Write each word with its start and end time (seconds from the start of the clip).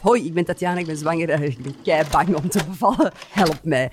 Hoi, 0.00 0.24
ik 0.24 0.34
ben 0.34 0.44
Tatjana, 0.44 0.78
ik 0.78 0.86
ben 0.86 0.96
zwanger. 0.96 1.30
Eh, 1.30 1.42
ik 1.42 1.62
ben 1.62 1.74
kei 1.82 2.04
bang 2.10 2.34
om 2.34 2.48
te 2.48 2.64
bevallen. 2.68 3.12
Help 3.28 3.58
mij. 3.62 3.90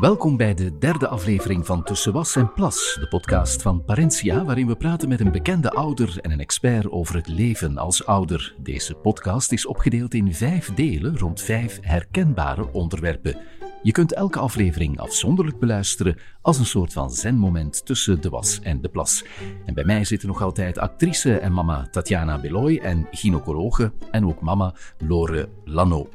Welkom 0.00 0.36
bij 0.36 0.54
de 0.54 0.78
derde 0.78 1.08
aflevering 1.08 1.66
van 1.66 1.82
Tussen 1.82 2.12
Was 2.12 2.36
en 2.36 2.52
Plas, 2.52 2.96
de 3.00 3.08
podcast 3.08 3.62
van 3.62 3.84
Parentia, 3.84 4.44
waarin 4.44 4.66
we 4.66 4.76
praten 4.76 5.08
met 5.08 5.20
een 5.20 5.32
bekende 5.32 5.70
ouder 5.70 6.18
en 6.20 6.30
een 6.30 6.40
expert 6.40 6.90
over 6.90 7.14
het 7.14 7.28
leven 7.28 7.78
als 7.78 8.06
ouder. 8.06 8.54
Deze 8.58 8.94
podcast 8.94 9.52
is 9.52 9.66
opgedeeld 9.66 10.14
in 10.14 10.34
vijf 10.34 10.74
delen 10.74 11.18
rond 11.18 11.40
vijf 11.40 11.78
herkenbare 11.82 12.72
onderwerpen. 12.72 13.36
Je 13.86 13.92
kunt 13.92 14.12
elke 14.12 14.38
aflevering 14.38 14.98
afzonderlijk 14.98 15.58
beluisteren 15.58 16.16
als 16.42 16.58
een 16.58 16.66
soort 16.66 16.92
van 16.92 17.10
zenmoment 17.10 17.86
tussen 17.86 18.20
de 18.20 18.28
was 18.28 18.60
en 18.60 18.80
de 18.80 18.88
plas. 18.88 19.24
En 19.64 19.74
bij 19.74 19.84
mij 19.84 20.04
zitten 20.04 20.28
nog 20.28 20.42
altijd 20.42 20.78
actrice 20.78 21.38
en 21.38 21.52
mama 21.52 21.88
Tatjana 21.90 22.40
Beloy 22.40 22.76
en 22.76 23.06
gynaecologe 23.10 23.92
en 24.10 24.26
ook 24.26 24.40
mama 24.40 24.74
Lore 24.98 25.48
Lano. 25.64 26.08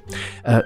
Uh, 0.48 0.58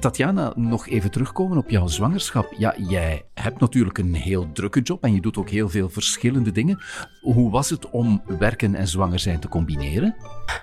Tatjana, 0.00 0.52
nog 0.56 0.88
even 0.88 1.10
terugkomen 1.10 1.58
op 1.58 1.70
jouw 1.70 1.86
zwangerschap. 1.86 2.54
Ja, 2.58 2.74
jij 2.76 3.24
hebt 3.34 3.60
natuurlijk 3.60 3.98
een 3.98 4.14
heel 4.14 4.52
drukke 4.52 4.80
job 4.80 5.04
en 5.04 5.14
je 5.14 5.20
doet 5.20 5.36
ook 5.36 5.50
heel 5.50 5.68
veel 5.68 5.88
verschillende 5.88 6.52
dingen. 6.52 6.78
Hoe 7.20 7.50
was 7.50 7.70
het 7.70 7.90
om 7.90 8.22
werken 8.38 8.74
en 8.74 8.88
zwanger 8.88 9.18
zijn 9.18 9.40
te 9.40 9.48
combineren? 9.48 10.14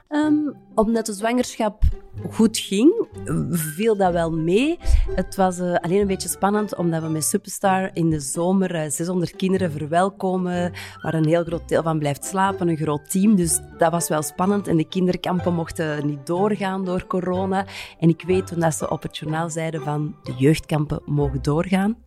Um, 0.09 0.55
omdat 0.79 1.05
de 1.05 1.13
zwangerschap 1.13 1.83
goed 2.31 2.57
ging, 2.57 3.07
viel 3.49 3.97
dat 3.97 4.11
wel 4.13 4.31
mee. 4.31 4.77
Het 5.15 5.35
was 5.35 5.59
uh, 5.59 5.75
alleen 5.75 5.99
een 5.99 6.07
beetje 6.07 6.29
spannend, 6.29 6.75
omdat 6.75 7.01
we 7.01 7.07
met 7.09 7.23
Superstar 7.23 7.89
in 7.93 8.09
de 8.09 8.19
zomer 8.19 8.75
uh, 8.75 8.85
eh, 8.85 8.91
600 8.91 9.35
kinderen 9.35 9.71
verwelkomen, 9.71 10.71
waar 11.01 11.13
een 11.13 11.27
heel 11.27 11.43
groot 11.43 11.69
deel 11.69 11.83
van 11.83 11.99
blijft 11.99 12.25
slapen, 12.25 12.67
een 12.67 12.77
groot 12.77 13.09
team. 13.09 13.35
Dus 13.35 13.59
dat 13.77 13.91
was 13.91 14.07
wel 14.07 14.21
spannend. 14.21 14.67
En 14.67 14.77
de 14.77 14.87
kinderkampen 14.87 15.53
mochten 15.53 16.07
niet 16.07 16.25
doorgaan 16.27 16.85
door 16.85 17.07
corona. 17.07 17.65
En 17.99 18.09
ik 18.09 18.21
weet 18.21 18.47
toen 18.47 18.59
dat 18.59 18.75
ze 18.75 18.89
op 18.89 19.01
het 19.01 19.17
journaal 19.17 19.49
zeiden 19.49 19.81
van 19.81 20.15
de 20.23 20.33
jeugdkampen 20.37 21.01
mogen 21.05 21.41
doorgaan, 21.41 21.97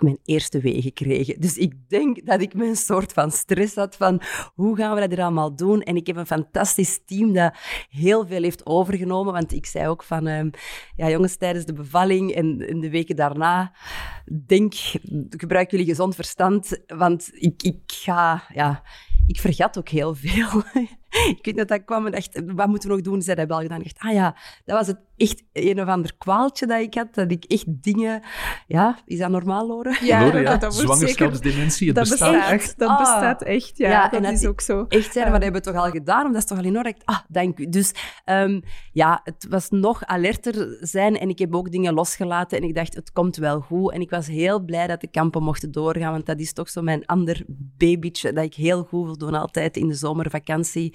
mijn 0.00 0.18
eerste 0.24 0.60
wee 0.60 0.82
gekregen. 0.82 1.40
Dus 1.40 1.56
ik 1.56 1.74
denk 1.88 2.26
dat 2.26 2.40
ik 2.40 2.54
mijn 2.54 2.76
soort 2.76 3.12
van 3.12 3.30
stress 3.30 3.74
had 3.74 3.96
van 3.96 4.22
hoe 4.54 4.76
gaan 4.76 4.94
we 4.94 5.00
dat 5.00 5.12
er 5.12 5.24
allemaal 5.24 5.56
doen? 5.56 5.82
En 5.82 5.96
ik 5.96 6.06
heb 6.06 6.16
een 6.16 6.26
fantastisch 6.26 7.00
team 7.06 7.32
dat 7.32 7.54
heel 7.88 8.26
veel 8.26 8.42
heeft 8.42 8.66
overgenomen. 8.66 9.32
Want 9.32 9.52
ik 9.52 9.66
zei 9.66 9.88
ook 9.88 10.02
van, 10.02 10.28
uh, 10.28 10.40
ja 10.96 11.08
jongens, 11.08 11.36
tijdens 11.36 11.64
de 11.64 11.72
bevalling 11.72 12.32
en 12.34 12.68
in 12.68 12.80
de 12.80 12.90
weken 12.90 13.16
daarna, 13.16 13.72
denk, 14.46 14.74
gebruik 15.30 15.70
jullie 15.70 15.86
gezond 15.86 16.14
verstand. 16.14 16.80
Want 16.86 17.30
ik, 17.32 17.62
ik 17.62 17.80
ga, 17.86 18.44
ja, 18.54 18.82
ik 19.26 19.40
vergat 19.40 19.78
ook 19.78 19.88
heel 19.88 20.14
veel. 20.14 20.62
ik 21.36 21.38
weet 21.42 21.56
dat 21.56 21.68
dat 21.68 21.84
kwam 21.84 22.06
en 22.06 22.12
dacht, 22.12 22.42
wat 22.46 22.68
moeten 22.68 22.88
we 22.88 22.94
nog 22.94 23.04
doen? 23.04 23.22
Zij 23.22 23.34
hebben 23.34 23.56
al 23.56 23.62
gedaan. 23.62 23.80
Ik 23.80 23.84
dacht, 23.84 24.06
ah 24.06 24.12
ja, 24.12 24.36
dat 24.64 24.76
was 24.78 24.86
het 24.86 24.98
echt 25.22 25.42
een 25.52 25.80
of 25.80 25.88
ander 25.88 26.12
kwaaltje 26.18 26.66
dat 26.66 26.80
ik 26.80 26.94
had. 26.94 27.14
Dat 27.14 27.30
ik 27.30 27.44
echt 27.44 27.64
dingen... 27.66 28.22
Ja, 28.66 28.98
is 29.06 29.18
dat 29.18 29.30
normaal, 29.30 29.66
Loren? 29.66 29.96
Ja, 30.04 30.24
Loren, 30.24 30.42
ja. 30.42 30.56
Dat, 30.56 30.74
zwangerschapsdementie, 30.74 31.86
het 31.86 31.96
dat 31.96 32.08
bestaat. 32.08 32.50
echt. 32.50 32.78
Dat 32.78 32.88
ah. 32.88 32.98
bestaat 32.98 33.42
echt, 33.42 33.78
ja. 33.78 33.88
ja 33.88 34.08
dat, 34.08 34.32
is 34.32 34.46
ook 34.46 34.60
zo. 34.60 34.84
Echt 34.88 35.14
dat 35.14 35.22
hebben 35.24 35.52
we 35.52 35.60
toch 35.60 35.74
al 35.74 35.90
gedaan? 35.90 36.26
Omdat 36.26 36.32
dat 36.32 36.42
is 36.42 36.48
toch 36.48 36.58
al 36.58 36.64
in 36.64 36.76
orde? 36.76 36.94
Ah, 37.04 37.18
dank 37.28 37.58
u. 37.58 37.68
Dus 37.68 37.92
um, 38.24 38.62
ja, 38.92 39.20
het 39.24 39.46
was 39.48 39.70
nog 39.70 40.04
alerter 40.04 40.76
zijn 40.80 41.18
en 41.18 41.28
ik 41.28 41.38
heb 41.38 41.54
ook 41.54 41.70
dingen 41.70 41.94
losgelaten 41.94 42.58
en 42.58 42.64
ik 42.64 42.74
dacht, 42.74 42.94
het 42.94 43.12
komt 43.12 43.36
wel 43.36 43.60
goed. 43.60 43.92
En 43.92 44.00
ik 44.00 44.10
was 44.10 44.26
heel 44.26 44.60
blij 44.60 44.86
dat 44.86 45.00
de 45.00 45.10
kampen 45.10 45.42
mochten 45.42 45.72
doorgaan, 45.72 46.12
want 46.12 46.26
dat 46.26 46.40
is 46.40 46.52
toch 46.52 46.68
zo 46.68 46.82
mijn 46.82 47.06
ander 47.06 47.44
babytje 47.76 48.32
dat 48.32 48.44
ik 48.44 48.54
heel 48.54 48.84
goed 48.84 49.04
wil 49.04 49.18
doen 49.18 49.34
altijd 49.34 49.76
in 49.76 49.88
de 49.88 49.94
zomervakantie. 49.94 50.94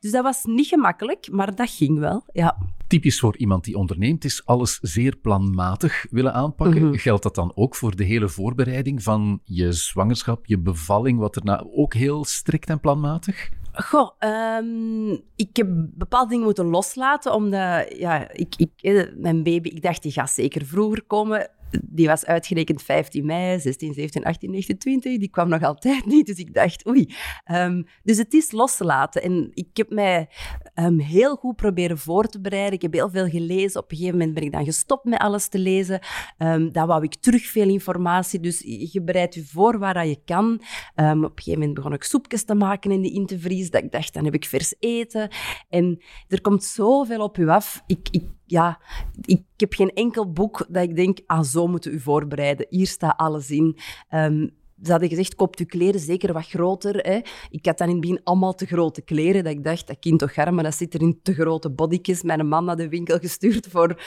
Dus 0.00 0.10
dat 0.10 0.22
was 0.22 0.44
niet 0.44 0.66
gemakkelijk, 0.66 1.28
maar 1.30 1.54
dat 1.54 1.70
ging 1.70 1.98
wel, 1.98 2.24
ja. 2.32 2.58
Typisch 2.86 3.20
voor 3.20 3.36
iemand 3.36 3.61
die 3.64 3.76
onderneemt 3.76 4.24
is 4.24 4.46
alles 4.46 4.78
zeer 4.80 5.16
planmatig 5.16 6.06
willen 6.10 6.32
aanpakken. 6.32 6.86
Mhm. 6.86 6.96
Geldt 6.96 7.22
dat 7.22 7.34
dan 7.34 7.52
ook 7.54 7.74
voor 7.74 7.96
de 7.96 8.04
hele 8.04 8.28
voorbereiding 8.28 9.02
van 9.02 9.40
je 9.44 9.72
zwangerschap, 9.72 10.46
je 10.46 10.58
bevalling, 10.58 11.18
wat 11.18 11.36
erna 11.36 11.64
ook 11.74 11.94
heel 11.94 12.24
strikt 12.24 12.68
en 12.68 12.80
planmatig? 12.80 13.50
Goh, 13.72 14.10
um, 14.58 15.20
ik 15.36 15.56
heb 15.56 15.66
bepaalde 15.94 16.28
dingen 16.28 16.44
moeten 16.44 16.66
loslaten, 16.66 17.34
omdat 17.34 17.96
ja, 17.96 18.30
ik, 18.32 18.54
ik, 18.56 19.12
mijn 19.16 19.42
baby, 19.42 19.68
ik 19.68 19.82
dacht 19.82 20.02
die 20.02 20.12
gaat 20.12 20.30
zeker 20.30 20.66
vroeger 20.66 21.02
komen 21.02 21.50
die 21.82 22.06
was 22.06 22.24
uitgerekend 22.24 22.82
15 22.82 23.26
mei, 23.26 23.60
16, 23.60 23.94
17, 23.94 24.24
18, 24.24 24.50
19, 24.50 24.78
20. 24.78 25.18
Die 25.18 25.28
kwam 25.28 25.48
nog 25.48 25.62
altijd 25.62 26.06
niet. 26.06 26.26
Dus 26.26 26.36
ik 26.36 26.54
dacht, 26.54 26.88
oei. 26.88 27.14
Um, 27.52 27.86
dus 28.02 28.18
het 28.18 28.34
is 28.34 28.50
los 28.50 28.76
te 28.76 28.84
laten. 28.84 29.22
En 29.22 29.50
ik 29.54 29.76
heb 29.76 29.90
mij 29.90 30.28
um, 30.74 30.98
heel 30.98 31.36
goed 31.36 31.56
proberen 31.56 31.98
voor 31.98 32.26
te 32.26 32.40
bereiden. 32.40 32.72
Ik 32.72 32.82
heb 32.82 32.92
heel 32.92 33.10
veel 33.10 33.28
gelezen. 33.28 33.80
Op 33.80 33.90
een 33.90 33.96
gegeven 33.96 34.18
moment 34.18 34.34
ben 34.34 34.44
ik 34.44 34.52
dan 34.52 34.64
gestopt 34.64 35.04
met 35.04 35.18
alles 35.18 35.48
te 35.48 35.58
lezen. 35.58 36.00
Um, 36.38 36.72
dan 36.72 36.86
wou 36.86 37.02
ik 37.02 37.14
terug 37.14 37.46
veel 37.46 37.68
informatie. 37.68 38.40
Dus 38.40 38.58
je 38.92 39.02
bereidt 39.02 39.34
je 39.34 39.44
voor 39.44 39.78
waar 39.78 40.06
je 40.06 40.20
kan. 40.24 40.52
op 40.52 40.60
een 40.94 41.30
gegeven 41.34 41.52
moment 41.52 41.74
begon 41.74 41.92
ik 41.92 42.02
soepjes 42.02 42.44
te 42.44 42.54
maken 42.54 42.90
in 42.90 43.02
de 43.02 43.10
intervries. 43.10 43.70
Dat 43.70 43.82
ik 43.82 43.92
dacht, 43.92 44.14
dan 44.14 44.24
heb 44.24 44.34
ik 44.34 44.44
vers 44.44 44.74
eten. 44.78 45.28
En 45.68 46.02
er 46.28 46.40
komt 46.40 46.64
zoveel 46.64 47.22
op 47.22 47.36
je 47.36 47.50
af. 47.50 47.82
Ik, 47.86 48.08
ik 48.10 48.24
ja, 48.44 48.80
ik 49.20 49.42
heb 49.56 49.72
geen 49.72 49.92
enkel 49.92 50.32
boek 50.32 50.66
dat 50.68 50.82
ik 50.82 50.96
denk, 50.96 51.18
ah, 51.26 51.42
zo 51.42 51.66
moeten 51.66 51.92
u 51.92 52.00
voorbereiden. 52.00 52.66
Hier 52.68 52.86
staat 52.86 53.16
alles 53.16 53.50
in. 53.50 53.78
Um, 54.10 54.60
ze 54.82 54.90
hadden 54.90 55.08
gezegd, 55.08 55.34
koop 55.34 55.58
je 55.58 55.64
kleren 55.64 56.00
zeker 56.00 56.32
wat 56.32 56.46
groter. 56.46 56.96
Hè. 56.96 57.20
Ik 57.50 57.66
had 57.66 57.78
dan 57.78 57.86
in 57.86 57.92
het 57.92 58.00
begin 58.00 58.20
allemaal 58.24 58.54
te 58.54 58.66
grote 58.66 59.02
kleren. 59.02 59.44
Dat 59.44 59.52
ik 59.52 59.64
dacht, 59.64 59.86
dat 59.86 59.98
kind 59.98 60.18
toch 60.18 60.36
arm, 60.36 60.54
maar 60.54 60.64
dat 60.64 60.74
zit 60.74 60.94
er 60.94 61.00
in 61.00 61.20
te 61.22 61.34
grote 61.34 61.70
body's. 61.70 62.22
Mijn 62.22 62.48
man 62.48 62.64
naar 62.64 62.76
de 62.76 62.88
winkel 62.88 63.18
gestuurd 63.18 63.66
voor... 63.66 64.02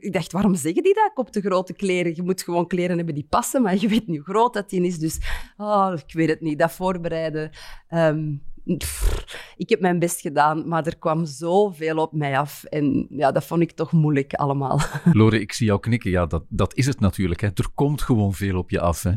Ik 0.00 0.12
dacht, 0.12 0.32
waarom 0.32 0.54
zeggen 0.54 0.82
die 0.82 0.94
dat? 0.94 1.10
Koop 1.14 1.30
te 1.30 1.40
grote 1.40 1.72
kleren. 1.72 2.14
Je 2.14 2.22
moet 2.22 2.42
gewoon 2.42 2.66
kleren 2.66 2.96
hebben 2.96 3.14
die 3.14 3.26
passen, 3.28 3.62
maar 3.62 3.76
je 3.80 3.88
weet 3.88 4.06
niet 4.06 4.16
hoe 4.16 4.34
groot 4.34 4.54
dat 4.54 4.70
die 4.70 4.82
is. 4.82 4.98
Dus, 4.98 5.18
oh, 5.56 5.92
ik 6.06 6.14
weet 6.14 6.28
het 6.28 6.40
niet. 6.40 6.58
Dat 6.58 6.72
voorbereiden... 6.72 7.50
Um, 7.90 8.42
ik 9.56 9.68
heb 9.68 9.80
mijn 9.80 9.98
best 9.98 10.20
gedaan, 10.20 10.68
maar 10.68 10.86
er 10.86 10.98
kwam 10.98 11.26
zoveel 11.26 11.96
op 11.96 12.12
mij 12.12 12.38
af. 12.38 12.64
En 12.64 13.06
ja, 13.10 13.32
dat 13.32 13.44
vond 13.44 13.62
ik 13.62 13.72
toch 13.72 13.92
moeilijk 13.92 14.34
allemaal. 14.34 14.80
Lore, 15.12 15.40
ik 15.40 15.52
zie 15.52 15.66
jou 15.66 15.80
knikken. 15.80 16.10
Ja, 16.10 16.26
dat, 16.26 16.44
dat 16.48 16.74
is 16.74 16.86
het 16.86 17.00
natuurlijk. 17.00 17.40
Hè. 17.40 17.46
Er 17.46 17.68
komt 17.74 18.02
gewoon 18.02 18.34
veel 18.34 18.58
op 18.58 18.70
je 18.70 18.80
af. 18.80 19.02
Hè. 19.02 19.12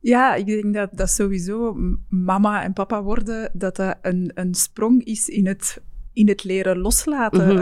Ja, 0.00 0.34
ik 0.34 0.46
denk 0.46 0.74
dat 0.74 0.90
dat 0.92 1.10
sowieso 1.10 1.76
mama 2.08 2.62
en 2.62 2.72
papa 2.72 3.02
worden, 3.02 3.50
dat 3.52 3.76
dat 3.76 3.98
een, 4.02 4.30
een 4.34 4.54
sprong 4.54 5.04
is 5.04 5.28
in 5.28 5.46
het 5.46 5.82
in 6.20 6.28
het 6.28 6.44
leren 6.44 6.78
loslaten. 6.78 7.54
Mm 7.54 7.58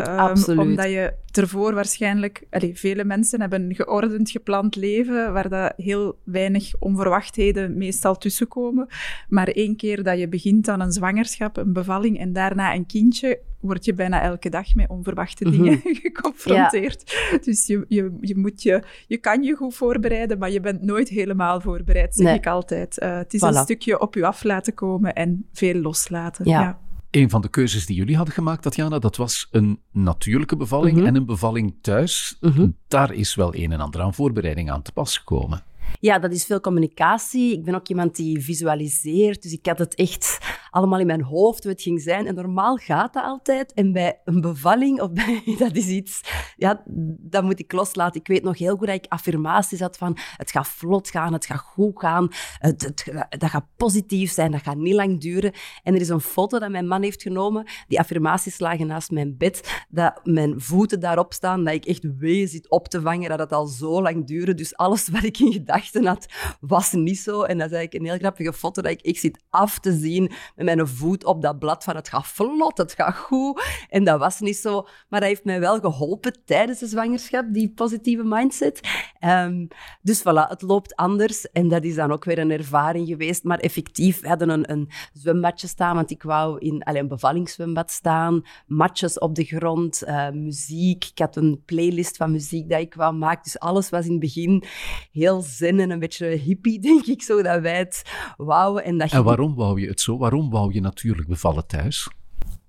omdat 0.58 0.90
je 0.90 1.12
ervoor 1.30 1.74
waarschijnlijk... 1.74 2.46
Allee, 2.50 2.78
vele 2.78 3.04
mensen 3.04 3.40
hebben 3.40 3.62
een 3.62 3.74
geordend, 3.74 4.30
gepland 4.30 4.76
leven 4.76 5.32
waar 5.32 5.48
dat 5.48 5.72
heel 5.76 6.18
weinig 6.24 6.72
onverwachtheden 6.78 7.76
meestal 7.76 8.18
tussenkomen. 8.18 8.86
Maar 9.28 9.48
één 9.48 9.76
keer 9.76 10.02
dat 10.02 10.18
je 10.18 10.28
begint 10.28 10.68
aan 10.68 10.80
een 10.80 10.92
zwangerschap, 10.92 11.56
een 11.56 11.72
bevalling 11.72 12.18
en 12.18 12.32
daarna 12.32 12.74
een 12.74 12.86
kindje, 12.86 13.40
word 13.60 13.84
je 13.84 13.92
bijna 13.92 14.22
elke 14.22 14.50
dag 14.50 14.74
met 14.74 14.88
onverwachte 14.88 15.44
mhm. 15.44 15.62
dingen 15.62 15.80
geconfronteerd. 16.02 17.16
Dus 17.44 17.66
je, 17.66 17.84
je, 17.88 18.16
je, 18.20 18.36
moet 18.36 18.62
je, 18.62 18.82
je 19.06 19.16
kan 19.16 19.42
je 19.42 19.54
goed 19.54 19.74
voorbereiden, 19.74 20.38
maar 20.38 20.50
je 20.50 20.60
bent 20.60 20.82
nooit 20.82 21.08
helemaal 21.08 21.60
voorbereid, 21.60 22.14
zeg 22.14 22.34
ik 22.34 22.46
altijd. 22.46 23.02
Uh, 23.02 23.16
het 23.16 23.34
is 23.34 23.40
een 23.40 23.54
stukje 23.54 24.00
op 24.00 24.14
je 24.14 24.26
af 24.26 24.42
laten 24.42 24.74
komen 24.74 25.14
en 25.14 25.46
veel 25.52 25.74
loslaten. 25.74 26.48
ja. 26.48 26.86
Een 27.10 27.30
van 27.30 27.40
de 27.40 27.48
keuzes 27.48 27.86
die 27.86 27.96
jullie 27.96 28.16
hadden 28.16 28.34
gemaakt, 28.34 28.62
Tatjana, 28.62 28.98
dat 28.98 29.16
was 29.16 29.48
een 29.50 29.80
natuurlijke 29.92 30.56
bevalling 30.56 30.96
mhm. 30.96 31.06
en 31.06 31.14
een 31.14 31.26
bevalling 31.26 31.74
thuis. 31.80 32.36
Mhm. 32.40 32.68
Daar 32.88 33.12
is 33.14 33.34
wel 33.34 33.54
een 33.54 33.72
en 33.72 33.80
ander 33.80 34.00
aan 34.00 34.14
voorbereiding 34.14 34.70
aan 34.70 34.82
te 34.82 34.92
pas 34.92 35.16
gekomen. 35.16 35.64
Ja, 36.00 36.18
dat 36.18 36.32
is 36.32 36.44
veel 36.44 36.60
communicatie. 36.60 37.52
Ik 37.52 37.64
ben 37.64 37.74
ook 37.74 37.88
iemand 37.88 38.16
die 38.16 38.40
visualiseert. 38.40 39.42
Dus 39.42 39.52
ik 39.52 39.66
had 39.66 39.78
het 39.78 39.94
echt 39.94 40.38
allemaal 40.70 40.98
in 40.98 41.06
mijn 41.06 41.22
hoofd 41.22 41.64
het 41.64 41.82
ging 41.82 42.00
zijn. 42.00 42.26
En 42.26 42.34
normaal 42.34 42.76
gaat 42.76 43.12
dat 43.12 43.24
altijd. 43.24 43.72
En 43.72 43.92
bij 43.92 44.20
een 44.24 44.40
bevalling, 44.40 45.00
of 45.00 45.12
bij, 45.12 45.42
dat 45.58 45.76
is 45.76 45.86
iets, 45.86 46.20
ja, 46.56 46.82
dat 47.18 47.42
moet 47.42 47.58
ik 47.58 47.72
loslaten. 47.72 48.20
Ik 48.20 48.26
weet 48.26 48.42
nog 48.42 48.58
heel 48.58 48.76
goed 48.76 48.86
dat 48.86 48.96
ik 48.96 49.06
affirmaties 49.08 49.80
had 49.80 49.96
van 49.96 50.18
het 50.36 50.50
gaat 50.50 50.68
vlot 50.68 51.10
gaan, 51.10 51.32
het 51.32 51.46
gaat 51.46 51.58
goed 51.58 52.00
gaan, 52.00 52.28
het, 52.58 53.04
dat 53.38 53.50
gaat 53.50 53.66
positief 53.76 54.32
zijn, 54.32 54.50
dat 54.50 54.62
gaat 54.62 54.76
niet 54.76 54.94
lang 54.94 55.20
duren. 55.20 55.52
En 55.82 55.94
er 55.94 56.00
is 56.00 56.08
een 56.08 56.20
foto 56.20 56.58
dat 56.58 56.70
mijn 56.70 56.86
man 56.86 57.02
heeft 57.02 57.22
genomen. 57.22 57.66
Die 57.88 57.98
affirmaties 57.98 58.58
lagen 58.58 58.86
naast 58.86 59.10
mijn 59.10 59.36
bed, 59.36 59.84
dat 59.88 60.20
mijn 60.24 60.60
voeten 60.60 61.00
daarop 61.00 61.32
staan, 61.32 61.64
dat 61.64 61.74
ik 61.74 61.84
echt 61.84 62.06
wee 62.18 62.46
zit 62.46 62.70
op 62.70 62.88
te 62.88 63.00
vangen, 63.00 63.28
dat 63.28 63.38
het 63.38 63.52
al 63.52 63.66
zo 63.66 64.02
lang 64.02 64.26
duurde. 64.26 64.54
Dus 64.54 64.76
alles 64.76 65.08
wat 65.08 65.22
ik 65.22 65.38
in 65.38 65.52
gedachten 65.52 66.06
had, 66.06 66.26
was 66.60 66.92
niet 66.92 67.18
zo. 67.18 67.42
En 67.42 67.58
dat 67.58 67.70
is 67.70 67.76
eigenlijk 67.76 67.94
een 67.94 68.10
heel 68.10 68.18
grappige 68.18 68.52
foto 68.52 68.82
dat 68.82 68.90
ik, 68.90 69.02
ik 69.02 69.18
zit 69.18 69.44
af 69.50 69.78
te 69.78 69.92
zien 69.92 70.32
mijn 70.64 70.88
voet 70.88 71.24
op 71.24 71.42
dat 71.42 71.58
blad 71.58 71.84
van 71.84 71.96
het 71.96 72.08
gaat 72.08 72.26
vlot, 72.26 72.78
het 72.78 72.92
gaat 72.92 73.16
goed. 73.16 73.62
En 73.88 74.04
dat 74.04 74.18
was 74.18 74.40
niet 74.40 74.56
zo. 74.56 74.86
Maar 75.08 75.20
dat 75.20 75.28
heeft 75.28 75.44
mij 75.44 75.60
wel 75.60 75.80
geholpen 75.80 76.44
tijdens 76.44 76.78
de 76.78 76.86
zwangerschap, 76.86 77.44
die 77.52 77.72
positieve 77.74 78.24
mindset. 78.24 78.80
Um, 79.20 79.68
dus 80.02 80.20
voilà, 80.20 80.48
het 80.48 80.62
loopt 80.62 80.96
anders. 80.96 81.50
En 81.50 81.68
dat 81.68 81.84
is 81.84 81.94
dan 81.94 82.12
ook 82.12 82.24
weer 82.24 82.38
een 82.38 82.50
ervaring 82.50 83.08
geweest. 83.08 83.44
Maar 83.44 83.58
effectief, 83.58 84.20
we 84.20 84.28
hadden 84.28 84.50
een, 84.50 84.72
een 84.72 84.90
zwembadje 85.12 85.66
staan, 85.66 85.94
want 85.94 86.10
ik 86.10 86.22
wou 86.22 86.58
in 86.58 86.80
een 86.84 87.08
bevallingszwembad 87.08 87.90
staan. 87.90 88.42
Matjes 88.66 89.18
op 89.18 89.34
de 89.34 89.44
grond, 89.44 90.02
uh, 90.06 90.30
muziek. 90.30 91.04
Ik 91.04 91.18
had 91.18 91.36
een 91.36 91.62
playlist 91.64 92.16
van 92.16 92.30
muziek 92.30 92.70
dat 92.70 92.80
ik 92.80 92.94
wou 92.94 93.14
maken. 93.14 93.42
Dus 93.42 93.58
alles 93.58 93.90
was 93.90 94.04
in 94.04 94.10
het 94.10 94.20
begin 94.20 94.64
heel 95.12 95.40
zen 95.40 95.80
en 95.80 95.90
een 95.90 95.98
beetje 95.98 96.26
hippie, 96.26 96.80
denk 96.88 97.06
ik, 97.06 97.22
zo 97.22 97.42
dat 97.42 97.60
wij 97.60 97.78
het 97.78 98.02
wouden. 98.36 98.84
En, 98.84 98.98
dat 98.98 99.12
en 99.12 99.24
waarom 99.24 99.54
wou 99.54 99.80
je 99.80 99.88
het 99.88 100.00
zo? 100.00 100.18
Waarom 100.18 100.47
wou 100.50 100.72
je 100.72 100.80
natuurlijk 100.80 101.28
bevallen 101.28 101.66
thuis? 101.66 102.08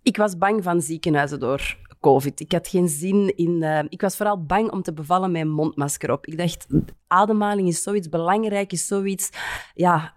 Ik 0.04 0.18
was 0.18 0.38
bang 0.38 0.64
van 0.64 0.82
ziekenhuizen 0.82 1.40
door 1.40 1.78
COVID. 2.00 2.40
Ik 2.40 2.52
had 2.52 2.68
geen 2.68 2.88
zin 2.88 3.38
in... 3.38 3.62
Uh, 3.62 3.80
ik 3.90 4.02
was 4.02 4.18
vooral 4.18 4.46
bang 4.46 4.72
om 4.72 4.82
te 4.82 4.94
bevallen 4.94 5.32
met 5.32 5.48
mondmasker 5.48 6.12
op. 6.12 6.26
Ik 6.26 6.38
dacht, 6.38 6.68
ademhaling 7.08 7.68
is 7.68 7.84
zoiets 7.84 8.10
belangrijk, 8.10 8.72
is 8.72 8.88
zoiets... 8.88 9.30
Ja, 9.74 10.14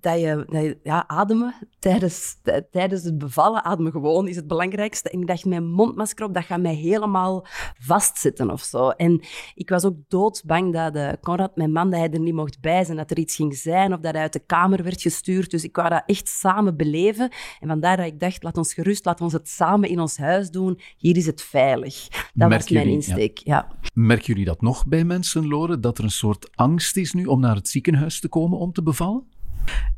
dat 0.00 0.20
je... 0.20 0.44
Dat 0.48 0.62
je 0.62 0.78
ja, 0.82 1.08
ademen 1.08 1.54
tijdens, 1.78 2.36
tijdens 2.70 3.04
het 3.04 3.18
bevallen, 3.18 3.64
ademen 3.64 3.92
gewoon, 3.92 4.28
is 4.28 4.36
het 4.36 4.46
belangrijkste. 4.46 5.10
En 5.10 5.20
ik 5.20 5.26
dacht, 5.26 5.44
mijn 5.44 5.70
mondmasker 5.70 6.24
op, 6.24 6.34
dat 6.34 6.44
gaat 6.44 6.60
mij 6.60 6.74
helemaal 6.74 7.46
vastzitten 7.78 8.50
of 8.50 8.62
zo. 8.62 8.88
En 8.88 9.20
ik 9.54 9.68
was 9.68 9.84
ook 9.84 9.96
doodsbang 10.08 10.72
dat 10.72 10.92
de 10.92 11.18
Conrad, 11.20 11.56
mijn 11.56 11.72
man, 11.72 11.90
dat 11.90 11.98
hij 11.98 12.10
er 12.10 12.20
niet 12.20 12.34
mocht 12.34 12.60
bij 12.60 12.84
zijn, 12.84 12.96
dat 12.96 13.10
er 13.10 13.18
iets 13.18 13.36
ging 13.36 13.56
zijn 13.56 13.92
of 13.92 14.00
dat 14.00 14.12
hij 14.12 14.22
uit 14.22 14.32
de 14.32 14.46
kamer 14.46 14.82
werd 14.82 15.02
gestuurd. 15.02 15.50
Dus 15.50 15.64
ik 15.64 15.76
wou 15.76 15.88
dat 15.88 16.02
echt 16.06 16.28
samen 16.28 16.76
beleven. 16.76 17.30
En 17.60 17.68
vandaar 17.68 17.96
dat 17.96 18.06
ik 18.06 18.20
dacht, 18.20 18.42
laat 18.42 18.56
ons 18.56 18.74
gerust, 18.74 19.04
laat 19.04 19.20
ons 19.20 19.32
het 19.32 19.48
samen 19.48 19.88
in 19.88 20.00
ons 20.00 20.16
huis 20.16 20.50
doen 20.50 20.61
hier 20.96 21.16
is 21.16 21.26
het 21.26 21.42
veilig. 21.42 22.08
Dat 22.34 22.50
was 22.50 22.68
mijn 22.68 22.88
insteek, 22.88 23.38
ja. 23.38 23.68
Merken 23.94 24.26
jullie 24.26 24.44
dat 24.44 24.62
nog 24.62 24.86
bij 24.86 25.04
mensen, 25.04 25.48
Lore, 25.48 25.80
dat 25.80 25.98
er 25.98 26.04
een 26.04 26.10
soort 26.10 26.50
angst 26.54 26.96
is 26.96 27.12
nu 27.12 27.24
om 27.24 27.40
naar 27.40 27.54
het 27.54 27.68
ziekenhuis 27.68 28.20
te 28.20 28.28
komen 28.28 28.58
om 28.58 28.72
te 28.72 28.82
bevallen? 28.82 29.24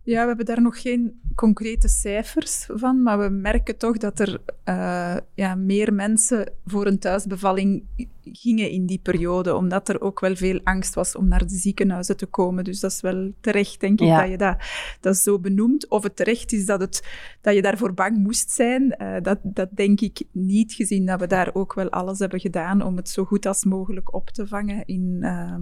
Ja, 0.02 0.20
we 0.20 0.26
hebben 0.26 0.46
daar 0.46 0.62
nog 0.62 0.80
geen 0.80 1.20
concrete 1.34 1.88
cijfers 1.88 2.66
van, 2.72 3.02
maar 3.02 3.18
we 3.18 3.28
merken 3.28 3.76
toch 3.76 3.96
dat 3.96 4.20
er 4.20 4.40
uh, 4.68 5.16
ja, 5.34 5.54
meer 5.54 5.94
mensen 5.94 6.52
voor 6.66 6.86
een 6.86 6.98
thuisbevalling 6.98 7.84
gingen 8.22 8.70
in 8.70 8.86
die 8.86 8.98
periode, 8.98 9.54
omdat 9.54 9.88
er 9.88 10.00
ook 10.00 10.20
wel 10.20 10.36
veel 10.36 10.60
angst 10.64 10.94
was 10.94 11.16
om 11.16 11.28
naar 11.28 11.46
de 11.46 11.54
ziekenhuizen 11.54 12.16
te 12.16 12.26
komen. 12.26 12.64
Dus 12.64 12.80
dat 12.80 12.90
is 12.90 13.00
wel 13.00 13.32
terecht, 13.40 13.80
denk 13.80 14.00
ik, 14.00 14.08
dat 14.08 14.28
je 14.28 14.36
dat, 14.36 14.56
dat 15.00 15.16
zo 15.16 15.38
benoemt. 15.38 15.88
Of 15.88 16.02
het 16.02 16.16
terecht 16.16 16.52
is 16.52 16.66
dat, 16.66 16.80
het, 16.80 17.02
dat 17.40 17.54
je 17.54 17.62
daarvoor 17.62 17.94
bang 17.94 18.16
moest 18.16 18.50
zijn, 18.50 18.96
uh, 18.98 19.16
dat, 19.22 19.38
dat 19.42 19.68
denk 19.72 20.00
ik 20.00 20.22
niet, 20.32 20.72
gezien 20.72 21.06
dat 21.06 21.20
we 21.20 21.26
daar 21.26 21.50
ook 21.54 21.74
wel 21.74 21.90
alles 21.90 22.18
hebben 22.18 22.40
gedaan 22.40 22.82
om 22.82 22.96
het 22.96 23.08
zo 23.08 23.24
goed 23.24 23.46
als 23.46 23.64
mogelijk 23.64 24.14
op 24.14 24.30
te 24.30 24.46
vangen 24.46 24.86
in... 24.86 25.18
Uh, 25.20 25.54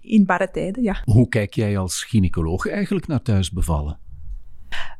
in 0.00 0.24
barre 0.24 0.50
tijden, 0.50 0.82
ja. 0.82 1.02
Hoe 1.04 1.28
kijk 1.28 1.54
jij 1.54 1.78
als 1.78 2.04
gynaecoloog 2.04 2.68
eigenlijk 2.68 3.06
naar 3.06 3.22
thuisbevallen? 3.22 3.98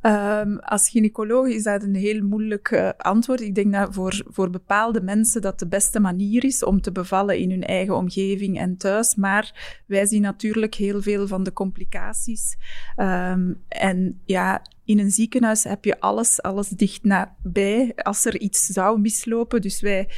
Um, 0.03 0.59
als 0.59 0.89
gynaecoloog 0.89 1.47
is 1.47 1.63
dat 1.63 1.83
een 1.83 1.95
heel 1.95 2.23
moeilijk 2.23 2.71
uh, 2.71 2.91
antwoord. 2.97 3.41
Ik 3.41 3.55
denk 3.55 3.73
dat 3.73 3.95
voor, 3.95 4.23
voor 4.27 4.51
bepaalde 4.51 5.01
mensen 5.01 5.41
dat 5.41 5.59
de 5.59 5.69
beste 5.69 6.01
manier 6.01 6.45
is 6.45 6.65
om 6.65 6.81
te 6.81 6.93
bevallen 6.93 7.39
in 7.39 7.51
hun 7.51 7.65
eigen 7.65 7.97
omgeving 7.97 8.59
en 8.59 8.77
thuis. 8.77 9.15
Maar 9.15 9.81
wij 9.87 10.07
zien 10.07 10.23
natuurlijk 10.23 10.75
heel 10.75 11.03
veel 11.03 11.27
van 11.27 11.43
de 11.43 11.53
complicaties. 11.53 12.57
Um, 12.97 13.63
en 13.69 14.21
ja, 14.25 14.63
in 14.85 14.99
een 14.99 15.11
ziekenhuis 15.11 15.65
heb 15.65 15.85
je 15.85 16.01
alles, 16.01 16.43
alles 16.43 16.69
dicht 16.69 17.05
nabij 17.05 17.93
als 17.97 18.25
er 18.25 18.41
iets 18.41 18.67
zou 18.67 19.01
mislopen. 19.01 19.61
Dus 19.61 19.81
wij 19.81 20.09